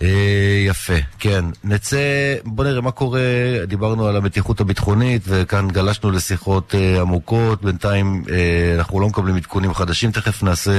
אה, 0.03 0.65
יפה, 0.67 0.93
כן. 1.19 1.45
נצא, 1.65 1.99
בוא 2.45 2.65
נראה 2.65 2.81
מה 2.81 2.91
קורה, 2.91 3.21
דיברנו 3.67 4.07
על 4.07 4.17
המתיחות 4.17 4.61
הביטחונית 4.61 5.23
וכאן 5.27 5.69
גלשנו 5.69 6.11
לשיחות 6.11 6.75
אה, 6.75 7.01
עמוקות, 7.01 7.65
בינתיים 7.65 8.25
אה, 8.31 8.75
אנחנו 8.79 9.01
לא 9.01 9.09
מקבלים 9.09 9.37
עדכונים 9.37 9.75
חדשים, 9.75 10.13
תכף 10.13 10.43
נעשה 10.43 10.73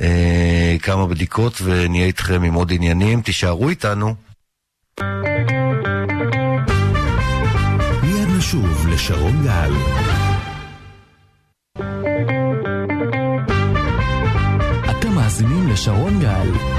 אה, 0.00 0.76
כמה 0.82 1.06
בדיקות 1.06 1.62
ונהיה 1.64 2.06
איתכם 2.06 2.42
עם 2.42 2.54
עוד 2.54 2.72
עניינים, 2.72 3.20
תישארו 3.20 3.68
איתנו. 3.68 4.14
מיד 8.02 8.28
נשוב 8.38 8.86
לשרון 8.88 9.44
גל. 9.44 9.72
אתם 14.90 15.14
מאזינים 15.14 15.68
לשרון 15.68 16.20
גל. 16.20 16.75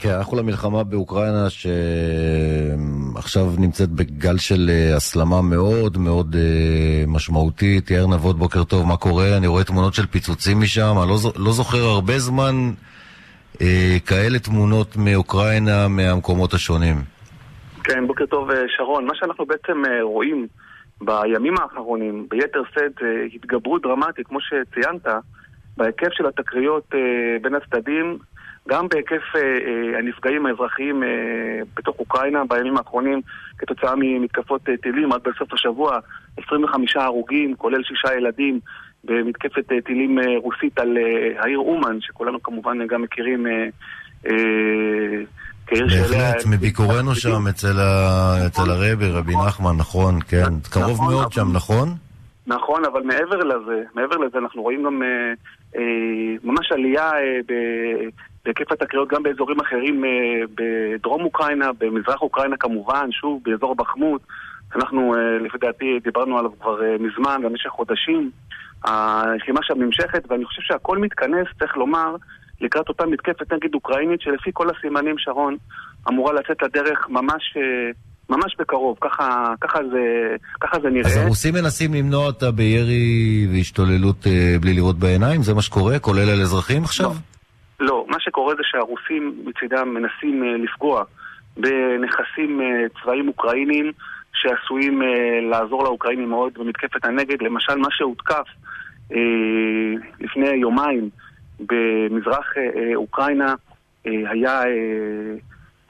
כן, 0.00 0.10
אנחנו 0.10 0.36
למלחמה 0.36 0.84
באוקראינה 0.84 1.50
שעכשיו 1.50 3.44
נמצאת 3.58 3.88
בגל 3.88 4.38
של 4.38 4.70
אה, 4.70 4.96
הסלמה 4.96 5.42
מאוד 5.42 5.98
מאוד 5.98 6.36
אה, 6.36 7.04
משמעותית. 7.06 7.90
יאיר 7.90 8.06
נבות, 8.06 8.38
בוקר 8.38 8.64
טוב, 8.64 8.86
מה 8.86 8.96
קורה? 8.96 9.36
אני 9.36 9.46
רואה 9.46 9.64
תמונות 9.64 9.94
של 9.94 10.06
פיצוצים 10.06 10.60
משם, 10.60 10.94
אני 11.02 11.08
לא, 11.08 11.16
לא 11.36 11.52
זוכר 11.52 11.78
הרבה 11.78 12.18
זמן 12.18 12.54
אה, 13.60 13.96
כאלה 14.06 14.38
תמונות 14.38 14.96
מאוקראינה 14.96 15.88
מהמקומות 15.88 16.54
השונים. 16.54 16.96
כן, 17.84 18.06
בוקר 18.06 18.26
טוב 18.26 18.48
שרון. 18.76 19.06
מה 19.06 19.12
שאנחנו 19.14 19.46
בעצם 19.46 19.82
רואים 20.02 20.46
בימים 21.00 21.54
האחרונים, 21.62 22.26
ביתר 22.30 22.62
שאת, 22.74 23.02
התגברות 23.34 23.82
דרמטית, 23.82 24.26
כמו 24.26 24.38
שציינת, 24.40 25.06
בהיקף 25.76 26.12
של 26.12 26.26
התקריות 26.26 26.90
בין 27.42 27.54
הצדדים. 27.54 28.18
גם 28.68 28.88
בהיקף 28.88 29.22
אה, 29.36 29.40
אה, 29.40 29.98
הנפגעים 29.98 30.46
האזרחיים 30.46 31.02
אה, 31.02 31.08
בתוך 31.76 31.96
אוקראינה 31.98 32.44
בימים 32.48 32.76
האחרונים 32.76 33.20
כתוצאה 33.58 33.94
ממתקפות 33.96 34.68
אה, 34.68 34.76
טילים 34.76 35.12
עד 35.12 35.20
בסוף 35.24 35.52
השבוע 35.52 35.98
25 36.46 36.96
הרוגים, 36.96 37.54
כולל 37.56 37.82
שישה 37.82 38.14
ילדים 38.14 38.60
במתקפת 39.04 39.72
אה, 39.72 39.80
טילים 39.80 40.18
אה, 40.18 40.24
רוסית 40.42 40.78
על 40.78 40.98
אה, 40.98 41.42
העיר 41.42 41.58
אומן, 41.58 42.00
שכולנו 42.00 42.42
כמובן 42.42 42.86
גם 42.86 43.02
מכירים 43.02 43.46
אה, 43.46 43.66
אה, 44.26 45.24
כעיר 45.66 45.88
שאליה... 45.88 46.32
בהחלט, 46.32 46.46
מביקורנו 46.50 47.14
שם 47.14 47.46
אצל, 47.50 48.70
הרבי, 48.70 49.08
רבי 49.08 49.32
נחמן, 49.46 49.76
נכון, 49.78 50.18
כן. 50.28 50.42
נכון, 50.42 50.60
קרוב 50.70 51.00
מאוד 51.02 51.32
שם, 51.32 51.52
נכון? 51.52 51.88
נכון, 52.46 52.84
אבל 52.84 53.02
מעבר 53.02 53.36
לזה, 53.36 53.82
מעבר 53.94 54.16
לזה 54.16 54.38
אנחנו 54.38 54.62
רואים 54.62 54.82
גם 54.82 55.02
אה, 55.02 55.32
אה, 55.76 56.34
ממש 56.44 56.72
עלייה 56.72 57.10
אה, 57.12 57.38
ב, 57.48 57.52
בהיקף 58.46 58.72
התקריות 58.72 59.08
גם 59.08 59.22
באזורים 59.22 59.60
אחרים 59.60 60.04
אה, 60.04 60.10
בדרום 60.54 61.24
אוקראינה, 61.24 61.70
במזרח 61.78 62.22
אוקראינה 62.22 62.56
כמובן, 62.56 63.12
שוב, 63.12 63.42
באזור 63.44 63.74
בחמות. 63.74 64.20
אנחנו, 64.76 65.14
אה, 65.14 65.38
לפי 65.44 65.58
דעתי, 65.58 65.98
דיברנו 66.04 66.38
עליו 66.38 66.50
כבר 66.60 66.82
אה, 66.82 66.96
מזמן, 67.00 67.42
במשך 67.42 67.70
חודשים. 67.70 68.30
הלחימה 68.84 69.60
שם 69.62 69.74
נמשכת, 69.82 70.30
ואני 70.30 70.44
חושב 70.44 70.62
שהכל 70.62 70.98
מתכנס, 70.98 71.46
צריך 71.58 71.76
לומר, 71.76 72.16
לקראת 72.60 72.88
אותה 72.88 73.06
מתקפת 73.06 73.52
נגד 73.52 73.74
אוקראינית, 73.74 74.20
שלפי 74.20 74.50
כל 74.52 74.66
הסימנים, 74.70 75.14
שרון, 75.18 75.56
אמורה 76.08 76.32
לצאת 76.32 76.62
לדרך 76.62 77.08
ממש... 77.08 77.56
ממש 78.30 78.56
בקרוב, 78.58 78.96
ככה, 79.00 79.54
ככה, 79.60 79.78
זה, 79.92 80.36
ככה 80.60 80.80
זה 80.82 80.88
נראה. 80.90 81.10
אז 81.10 81.16
הרוסים 81.16 81.54
מנסים 81.54 81.94
למנוע 81.94 82.26
אותה 82.26 82.50
בירי 82.50 83.46
והשתוללות 83.52 84.26
אה, 84.26 84.56
בלי 84.60 84.74
לראות 84.74 84.98
בעיניים? 84.98 85.42
זה 85.42 85.54
מה 85.54 85.62
שקורה? 85.62 85.98
כולל 85.98 86.30
על 86.30 86.42
אזרחים 86.42 86.84
עכשיו? 86.84 87.06
לא. 87.06 87.35
לא, 87.80 88.06
מה 88.08 88.20
שקורה 88.20 88.54
זה 88.54 88.62
שהרוסים 88.64 89.42
מצידם 89.44 89.94
מנסים 89.94 90.42
uh, 90.42 90.46
לפגוע 90.64 91.04
בנכסים 91.56 92.60
uh, 92.60 93.02
צבאיים 93.02 93.28
אוקראינים 93.28 93.92
שעשויים 94.34 95.02
uh, 95.02 95.04
לעזור 95.50 95.84
לאוקראינים 95.84 96.28
מאוד 96.28 96.52
במתקפת 96.58 97.04
הנגד. 97.04 97.42
למשל, 97.42 97.74
מה 97.74 97.88
שהותקף 97.90 98.44
לפני 100.20 100.48
יומיים 100.48 101.10
במזרח 101.60 102.52
אוקראינה 102.94 103.54
היה 104.04 104.62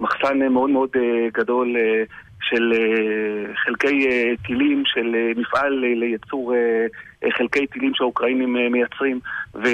מחסן 0.00 0.38
מאוד 0.48 0.70
מאוד 0.70 0.90
גדול 1.32 1.76
של 2.40 2.72
חלקי 3.64 4.08
טילים, 4.46 4.82
של 4.86 5.16
מפעל 5.36 5.72
לייצור 5.72 6.54
חלקי 7.32 7.66
טילים 7.66 7.94
שהאוקראינים 7.94 8.56
מייצרים. 8.72 9.20
ו... 9.54 9.68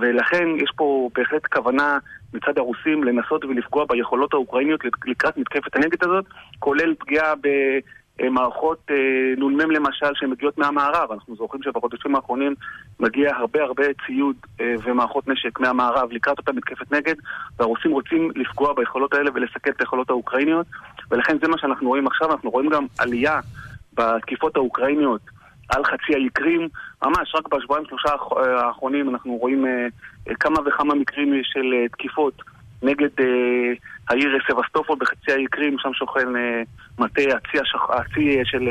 ולכן 0.00 0.48
יש 0.56 0.70
פה 0.76 1.08
בהחלט 1.14 1.46
כוונה 1.46 1.98
מצד 2.34 2.58
הרוסים 2.58 3.04
לנסות 3.04 3.44
ולפגוע 3.44 3.84
ביכולות 3.88 4.34
האוקראיניות 4.34 4.80
לקראת 5.06 5.38
מתקפת 5.38 5.76
הנגד 5.76 6.04
הזאת, 6.04 6.24
כולל 6.58 6.94
פגיעה 6.98 7.34
במערכות 8.20 8.78
אה, 8.90 8.96
נ"מ 9.36 9.70
למשל 9.70 10.14
שמגיעות 10.14 10.58
מהמערב. 10.58 11.12
אנחנו 11.12 11.36
זוכרים 11.36 11.62
שבחודשים 11.62 12.16
האחרונים 12.16 12.54
מגיע 13.00 13.36
הרבה 13.36 13.62
הרבה 13.62 13.84
ציוד 14.06 14.36
אה, 14.60 14.74
ומערכות 14.84 15.28
נשק 15.28 15.60
מהמערב 15.60 16.12
לקראת 16.12 16.38
אותה 16.38 16.52
מתקפת 16.52 16.92
נגד, 16.92 17.14
והרוסים 17.58 17.90
רוצים 17.90 18.30
לפגוע 18.36 18.74
ביכולות 18.74 19.14
האלה 19.14 19.30
ולסכל 19.34 19.70
את 19.70 19.80
היכולות 19.80 20.10
האוקראיניות, 20.10 20.66
ולכן 21.10 21.38
זה 21.38 21.48
מה 21.48 21.58
שאנחנו 21.58 21.88
רואים 21.88 22.06
עכשיו, 22.06 22.32
אנחנו 22.32 22.50
רואים 22.50 22.70
גם 22.70 22.86
עלייה 22.98 23.40
בתקיפות 23.94 24.56
האוקראיניות 24.56 25.20
על 25.68 25.84
חצי 25.84 26.14
האי 26.14 26.28
קרים. 26.32 26.68
ממש 27.04 27.34
רק 27.34 27.48
בשבועיים 27.48 27.86
שלושה 27.86 28.08
אה, 28.08 28.66
האחרונים 28.66 29.08
אנחנו 29.08 29.36
רואים 29.36 29.66
אה, 29.66 29.86
אה, 30.28 30.34
כמה 30.34 30.56
וכמה 30.66 30.94
מקרים 30.94 31.40
של 31.42 31.86
תקיפות 31.92 32.42
נגד 32.82 33.08
העיר 34.08 34.38
סבסטופול 34.48 34.96
בחצי 35.00 35.32
האי 35.32 35.46
קרים, 35.46 35.76
שם 35.78 35.92
שוכן 35.92 36.28
מטה 36.98 37.22
הצי, 37.22 37.60
השח... 37.60 37.90
הצי 37.90 38.40
של 38.44 38.68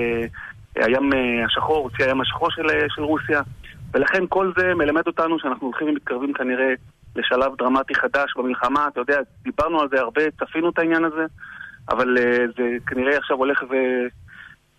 הים 0.75 1.10
השחור, 1.45 1.89
צי 1.97 2.03
הים 2.03 2.21
השחור 2.21 2.51
של, 2.51 2.63
של 2.95 3.01
רוסיה. 3.01 3.41
ולכן 3.93 4.23
כל 4.29 4.51
זה 4.58 4.73
מלמד 4.75 5.08
אותנו 5.08 5.39
שאנחנו 5.39 5.67
הולכים 5.67 5.88
ומתקרבים 5.88 6.34
כנראה 6.34 6.73
לשלב 7.15 7.56
דרמטי 7.58 7.95
חדש 7.95 8.34
במלחמה. 8.38 8.88
אתה 8.88 8.99
יודע, 8.99 9.19
דיברנו 9.43 9.82
על 9.82 9.88
זה 9.91 9.99
הרבה, 9.99 10.21
צפינו 10.39 10.69
את 10.69 10.79
העניין 10.79 11.06
הזה, 11.06 11.25
אבל 11.89 12.17
זה 12.58 12.63
כנראה 12.88 13.17
עכשיו 13.17 13.38
הולך 13.38 13.63
ו... 13.69 13.75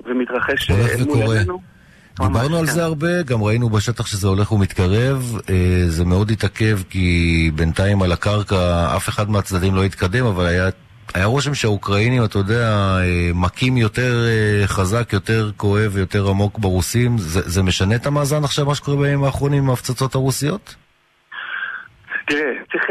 ומתרחש 0.05 0.70
מול 1.07 1.18
עינינו. 1.18 1.73
דיברנו 2.20 2.59
על 2.59 2.66
כן. 2.66 2.72
זה 2.72 2.85
הרבה, 2.85 3.22
גם 3.22 3.42
ראינו 3.42 3.68
בשטח 3.68 4.07
שזה 4.07 4.29
הולך 4.29 4.53
ומתקרב. 4.53 5.40
אה, 5.50 5.85
זה 5.87 6.05
מאוד 6.05 6.31
התעכב 6.31 6.79
כי 6.90 7.50
בינתיים 7.55 8.03
על 8.03 8.12
הקרקע 8.12 8.57
אף 8.96 9.09
אחד 9.09 9.31
מהצדדים 9.31 9.74
לא 9.74 9.85
התקדם, 9.85 10.27
אבל 10.27 10.46
היה, 10.46 10.68
היה 11.14 11.24
רושם 11.24 11.55
שהאוקראינים, 11.55 12.24
אתה 12.24 12.38
יודע, 12.38 12.68
אה, 13.00 13.31
מכים 13.35 13.77
יותר 13.77 14.12
אה, 14.27 14.66
חזק, 14.66 15.12
יותר 15.12 15.50
כואב 15.57 15.90
ויותר 15.92 16.29
עמוק 16.29 16.59
ברוסים. 16.59 17.18
זה, 17.18 17.41
זה 17.41 17.62
משנה 17.62 17.95
את 17.95 18.07
המאזן 18.07 18.45
עכשיו, 18.45 18.66
מה 18.66 18.74
שקורה 18.74 18.97
בימים 18.97 19.24
האחרונים 19.24 19.62
עם 19.62 19.70
ההפצצות 19.70 20.14
הרוסיות? 20.14 20.74
תראה, 22.26 22.53
צריך 22.72 22.84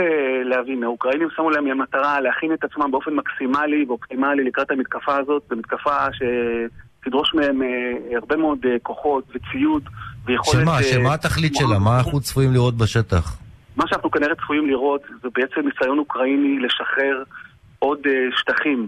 להבין, 0.43 0.84
האוקראינים 0.84 1.28
שמו 1.36 1.50
להם 1.50 1.68
למטרה 1.68 2.22
להכין 2.22 2.54
את 2.54 2.64
עצמם 2.64 2.91
באופן 2.91 3.12
מקסימלי 3.14 3.86
ואופטימלי 3.88 4.43
לקראת 4.43 4.72
המתקפה 4.72 5.18
הזאת, 5.18 5.43
זו 5.50 5.56
מתקפה 5.56 6.06
ש... 6.14 6.22
תדרוש 7.04 7.34
מהם 7.34 7.62
אה, 7.62 8.16
הרבה 8.16 8.38
מאוד 8.38 8.66
אה, 8.66 8.76
כוחות 8.84 9.24
וציוד 9.36 9.89
ויכולת... 10.26 10.62
שמה, 10.64 10.78
אה, 10.78 10.84
שמה 10.84 11.14
התכלית 11.14 11.56
שלה? 11.56 11.80
מה 11.80 11.97
אנחנו 11.97 12.22
צפויים 12.22 12.54
לראות 12.54 12.78
בשטח? 12.78 13.38
מה 13.76 13.84
שאנחנו 13.88 14.12
כנראה 14.12 14.36
צפויים 14.36 14.68
לראות 14.68 15.01
זה 15.22 15.30
בעצם 15.36 15.62
ניסיון 15.68 15.99
אוקראיני 15.99 16.60
לשחרר 16.60 17.24
עוד 17.80 17.99
שטחים 18.38 18.88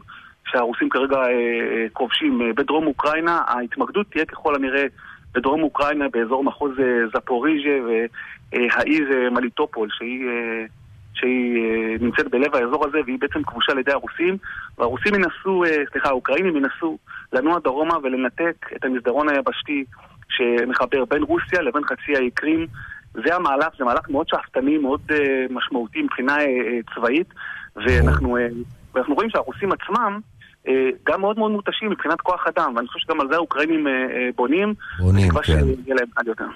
שהרוסים 0.51 0.89
כרגע 0.89 1.17
כובשים 1.93 2.41
בדרום 2.55 2.87
אוקראינה. 2.87 3.41
ההתמקדות 3.47 4.07
תהיה 4.11 4.25
ככל 4.25 4.55
הנראה 4.55 4.85
בדרום 5.33 5.63
אוקראינה, 5.63 6.05
באזור 6.13 6.43
מחוז 6.43 6.71
זפוריז'ה 7.15 7.77
והעיר 8.51 9.09
uh, 9.09 9.33
מליטופול, 9.33 9.87
שהיא... 9.91 10.25
שהיא 11.13 11.59
נמצאת 11.99 12.31
בלב 12.31 12.55
האזור 12.55 12.85
הזה 12.87 12.97
והיא 13.05 13.19
בעצם 13.19 13.43
כבושה 13.43 13.71
על 13.71 13.79
ידי 13.79 13.91
הרוסים 13.91 14.37
והרוסים 14.77 15.15
ינסו, 15.15 15.63
סליחה, 15.91 16.09
האוקראינים 16.09 16.55
ינסו 16.55 16.97
לנוע 17.35 17.59
דרומה 17.59 17.97
ולנתק 18.03 18.65
את 18.75 18.85
המסדרון 18.85 19.29
היבשתי 19.29 19.83
שמחבר 20.29 21.05
בין 21.05 21.23
רוסיה 21.23 21.61
לבין 21.61 21.83
חצי 21.83 22.15
האי 22.15 22.31
קרים 22.31 22.67
זה 23.23 23.35
המהלך, 23.35 23.67
זה 23.77 23.85
מהלך 23.85 24.09
מאוד 24.09 24.27
שאפתני, 24.29 24.77
מאוד 24.77 25.01
uh, 25.11 25.15
משמעותי 25.49 26.01
מבחינה 26.01 26.37
uh, 26.37 26.95
צבאית, 26.95 27.27
ואנחנו, 27.75 28.37
uh, 28.37 28.41
ואנחנו 28.93 29.15
רואים 29.15 29.29
שהרוסים 29.29 29.71
עצמם 29.71 30.19
uh, 30.65 30.69
גם 31.03 31.21
מאוד 31.21 31.39
מאוד 31.39 31.51
מותשים 31.51 31.89
מבחינת 31.89 32.21
כוח 32.21 32.45
אדם, 32.47 32.73
ואני 32.75 32.87
חושב 32.87 32.99
שגם 32.99 33.21
על 33.21 33.27
זה 33.27 33.35
האוקראינים 33.35 33.87
uh, 33.87 33.89
uh, 33.89 34.35
בונים. 34.35 34.73
בונים, 34.99 35.31
כן. 35.31 35.43
שיהיה 35.43 35.95
להם 35.95 36.07
עד 36.15 36.27
יותר. 36.27 36.47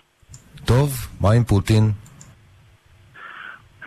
טוב, 0.65 0.89
מה 1.21 1.31
עם 1.31 1.43
פוטין? 1.43 1.83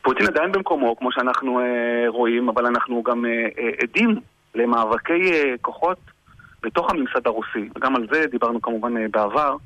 פוטין 0.02 0.26
עדיין 0.26 0.52
במקומו, 0.52 0.96
כמו 0.96 1.12
שאנחנו 1.12 1.60
רואים, 2.08 2.48
אבל 2.48 2.66
אנחנו 2.66 3.02
גם 3.02 3.24
עדים 3.82 4.20
למאבקי 4.54 5.30
כוחות 5.60 5.98
בתוך 6.62 6.90
הממסד 6.90 7.26
הרוסי, 7.26 7.68
וגם 7.76 7.96
על 7.96 8.06
זה 8.12 8.26
דיברנו 8.26 8.62
כמובן 8.62 8.96
uh, 8.96 9.00
בעבר. 9.10 9.56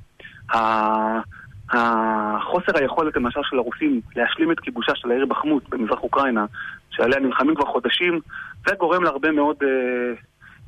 החוסר 1.72 2.78
היכולת 2.78 3.16
למשל 3.16 3.40
של 3.50 3.58
הרוסים 3.58 4.00
להשלים 4.16 4.52
את 4.52 4.60
כיבושה 4.60 4.92
של 4.94 5.10
העיר 5.10 5.26
בחמות 5.26 5.68
במזרח 5.68 6.02
אוקראינה, 6.02 6.46
שעליה 6.90 7.20
נלחמים 7.20 7.54
כבר 7.54 7.66
חודשים, 7.66 8.20
זה 8.66 8.74
גורם 8.74 9.02
להרבה 9.02 9.30
מאוד 9.30 9.56
אה, 9.62 9.68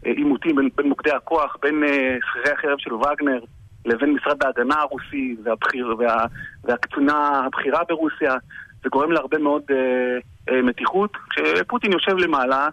אה, 0.07 0.11
עימותים 0.11 0.57
בין, 0.57 0.68
בין 0.76 0.89
מוקדי 0.89 1.11
הכוח, 1.11 1.57
בין 1.62 1.85
אה, 1.85 2.16
שכירי 2.31 2.55
החרב 2.55 2.79
של 2.79 2.95
וגנר 2.95 3.41
לבין 3.87 4.14
משרד 4.14 4.43
ההגנה 4.43 4.74
הרוסי 4.81 5.37
והבחיר, 5.43 5.95
וה, 5.99 6.26
והקצונה 6.64 7.43
הבכירה 7.47 7.81
ברוסיה. 7.89 8.37
זה 8.83 8.89
גורם 8.89 9.12
להרבה 9.12 9.39
מאוד 9.39 9.62
אה, 9.70 10.18
אה, 10.55 10.62
מתיחות, 10.62 11.16
כשפוטין 11.31 11.93
יושב 11.93 12.16
למעלה 12.16 12.68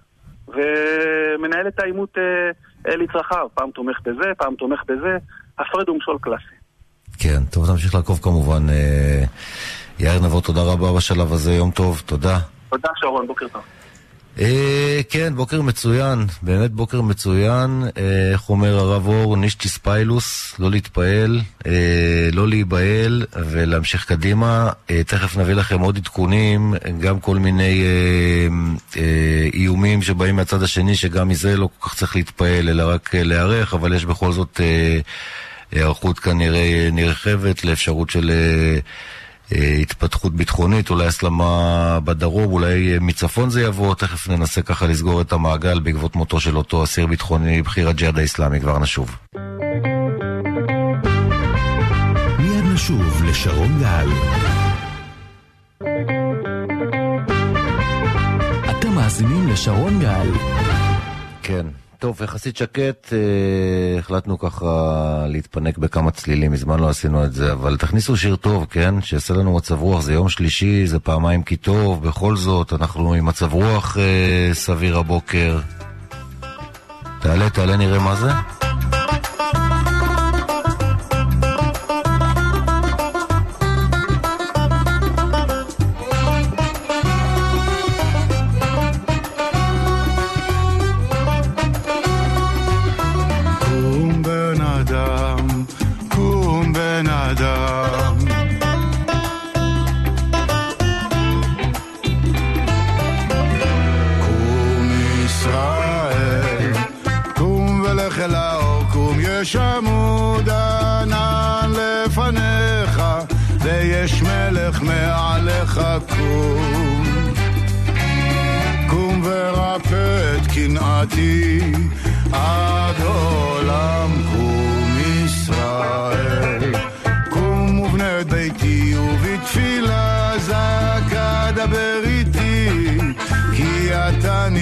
ומנהל 0.48 1.68
את 1.68 1.80
העימות 1.80 2.18
אה, 2.18 2.52
אה, 2.88 2.96
לצרכיו, 2.96 3.48
פעם 3.54 3.72
תומך 3.72 3.98
בזה, 4.06 4.32
פעם 4.38 4.56
תומך 4.56 4.80
בזה, 4.88 5.18
הפרד 5.60 5.90
ומשול 5.90 6.18
קלאסי. 6.22 6.56
כן, 7.20 7.46
טוב, 7.52 7.72
נמשיך 7.72 7.96
לעקוב 7.96 8.20
כמובן. 8.22 8.70
אה, 8.70 9.24
יאיר 10.00 10.20
נבו, 10.26 10.42
תודה 10.42 10.62
רבה 10.64 10.94
בשלב 10.98 11.34
הזה, 11.34 11.54
יום 11.54 11.72
טוב, 11.72 12.02
תודה. 12.06 12.40
תודה 12.70 12.90
שרון, 12.96 13.28
בוקר 13.28 13.48
טוב. 13.48 13.62
אה, 14.40 15.02
כן, 15.10 15.36
בוקר 15.36 15.62
מצוין, 15.62 16.26
באמת 16.42 16.72
בוקר 16.72 17.02
מצוין. 17.02 17.84
אה, 17.98 18.32
איך 18.32 18.50
אומר 18.50 18.78
הרב 18.78 19.08
אור, 19.08 19.38
נישטיס 19.38 19.78
פיילוס, 19.78 20.56
לא 20.60 20.72
להתפעל, 20.72 21.42
אה, 21.66 22.30
לא 22.34 22.48
להיבהל 22.48 23.26
ולהמשיך 23.36 24.06
קדימה. 24.06 24.70
תכף 25.08 25.38
נביא 25.38 25.54
לכם 25.54 25.80
עוד 25.80 25.98
עדכונים, 25.98 26.74
גם 27.00 27.20
כל 27.20 27.38
מיני 27.38 27.84
איומים 29.54 30.02
שבאים 30.02 30.36
מהצד 30.36 30.64
השני, 30.64 30.96
שגם 30.96 31.28
מזה 31.28 31.58
לא 31.58 31.70
כל 31.80 31.90
כך 31.90 31.96
צריך 31.96 32.16
להתפעל, 32.16 32.70
אלא 32.70 32.84
רק 32.84 33.16
להיערך, 33.16 33.74
אבל 33.74 33.94
יש 33.94 34.06
בכל 34.06 34.32
זאת... 34.32 34.62
היערכות 35.72 36.20
כנראה 36.20 36.90
נרחבת 36.92 37.64
לאפשרות 37.66 38.10
של 38.10 38.32
התפתחות 39.52 40.34
ביטחונית, 40.34 40.90
אולי 40.90 41.06
הסלמה 41.06 42.00
בדרום, 42.04 42.54
אולי 42.54 42.98
מצפון 43.02 43.50
זה 43.50 43.62
יבוא, 43.62 43.96
תכף 43.96 44.30
ננסה 44.30 44.62
ככה 44.62 44.88
לסגור 44.88 45.22
את 45.22 45.34
המעגל 45.34 45.80
בעקבות 45.80 46.16
מותו 46.16 46.40
של 46.40 46.58
אותו 46.58 46.84
אסיר 46.84 47.08
ביטחוני, 47.08 47.62
בכיר 47.62 47.90
הג'יהאד 47.90 48.18
האיסלאמי, 48.18 48.60
כבר 48.60 48.80
נשוב. 48.80 49.16
מיד 52.40 52.66
נשוב 52.74 53.24
לשרון 53.24 53.80
גל. 53.80 54.10
אתם 58.70 58.96
מאזינים 58.96 59.48
לשרון 59.48 60.00
גל. 60.00 60.28
כן. 61.44 61.66
טוב, 62.00 62.22
יחסית 62.24 62.58
שקט, 62.58 63.14
אה, 63.14 64.00
החלטנו 64.00 64.40
ככה 64.40 65.26
להתפנק 65.28 65.78
בכמה 65.78 66.12
צלילים, 66.12 66.52
מזמן 66.52 66.80
לא 66.80 66.90
עשינו 66.90 67.24
את 67.24 67.34
זה, 67.34 67.52
אבל 67.52 67.78
תכניסו 67.78 68.18
שיר 68.18 68.36
טוב, 68.36 68.66
כן? 68.70 69.02
שיעשה 69.02 69.34
לנו 69.34 69.56
מצב 69.56 69.82
רוח, 69.82 70.02
זה 70.02 70.14
יום 70.14 70.30
שלישי, 70.30 70.88
זה 70.88 71.00
פעמיים 71.00 71.44
כי 71.44 71.56
טוב, 71.56 72.08
בכל 72.08 72.36
זאת, 72.36 72.74
אנחנו 72.74 73.14
עם 73.14 73.26
מצב 73.26 73.54
רוח 73.54 73.98
אה, 73.98 74.54
סביר 74.54 74.98
הבוקר. 74.98 75.60
תעלה, 77.22 77.50
תעלה, 77.50 77.78
נראה 77.78 78.00
מה 78.00 78.16
זה. 78.16 78.30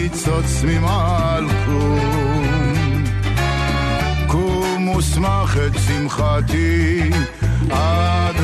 ניצוץ 0.03 0.63
ממעל 0.63 1.45
קום. 1.65 3.03
קום 4.27 4.89
ושמח 4.89 5.57
את 5.57 5.79
שמחתי 5.87 7.09
עד 7.69 8.35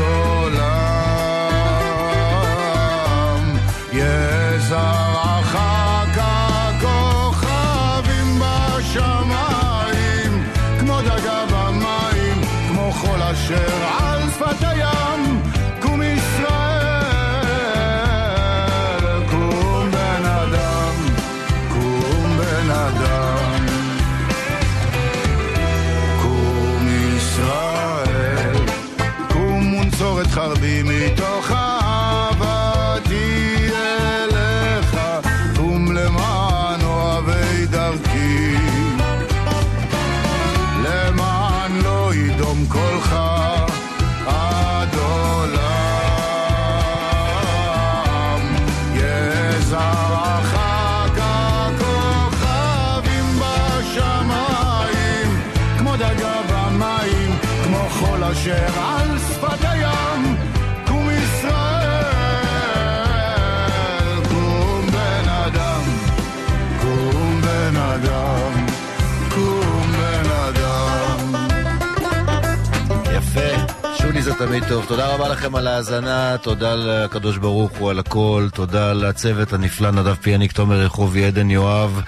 תמיד 74.39 74.63
טוב. 74.67 74.85
תודה 74.87 75.07
רבה 75.07 75.29
לכם 75.29 75.55
על 75.55 75.67
ההאזנה, 75.67 76.35
תודה 76.41 76.75
לקדוש 76.75 77.37
ברוך 77.37 77.71
הוא 77.77 77.89
על 77.89 77.99
הכל, 77.99 78.47
תודה 78.53 78.93
לצוות 78.93 79.53
הנפלא, 79.53 79.91
נדב 79.91 80.13
פיאניק, 80.13 80.51
תומר 80.51 80.75
רחובי, 80.75 81.25
עדן 81.25 81.51
יואב, 81.51 82.01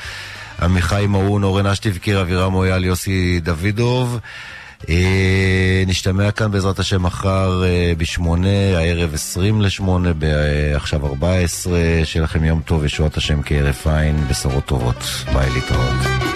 עמיחי 0.62 1.06
מעון, 1.10 1.44
אורן 1.44 1.66
אשטיבקיר, 1.66 2.22
אבירם 2.22 2.52
מויאל, 2.52 2.86
יוסי 2.86 3.40
דוידוב. 3.40 4.20
אה, 4.90 5.84
נשתמע 5.88 6.32
כאן 6.32 6.52
בעזרת 6.52 6.80
השם 6.80 7.04
מחר 7.04 7.64
אה, 7.64 7.94
בשמונה, 7.98 8.78
הערב 8.78 9.14
עשרים 9.14 9.62
לשמונה, 9.62 10.12
עכשיו 10.76 11.08
ארבע 11.08 11.34
עשרה. 11.34 11.80
שיהיה 12.04 12.24
לכם 12.24 12.44
יום 12.44 12.62
טוב, 12.66 12.86
ישועת 12.86 13.18
השם 13.18 13.42
כהרף 13.46 13.88
עין, 13.88 14.28
בשורות 14.30 14.66
טובות. 14.66 15.04
ביי 15.34 15.50
להתראות. 15.50 16.31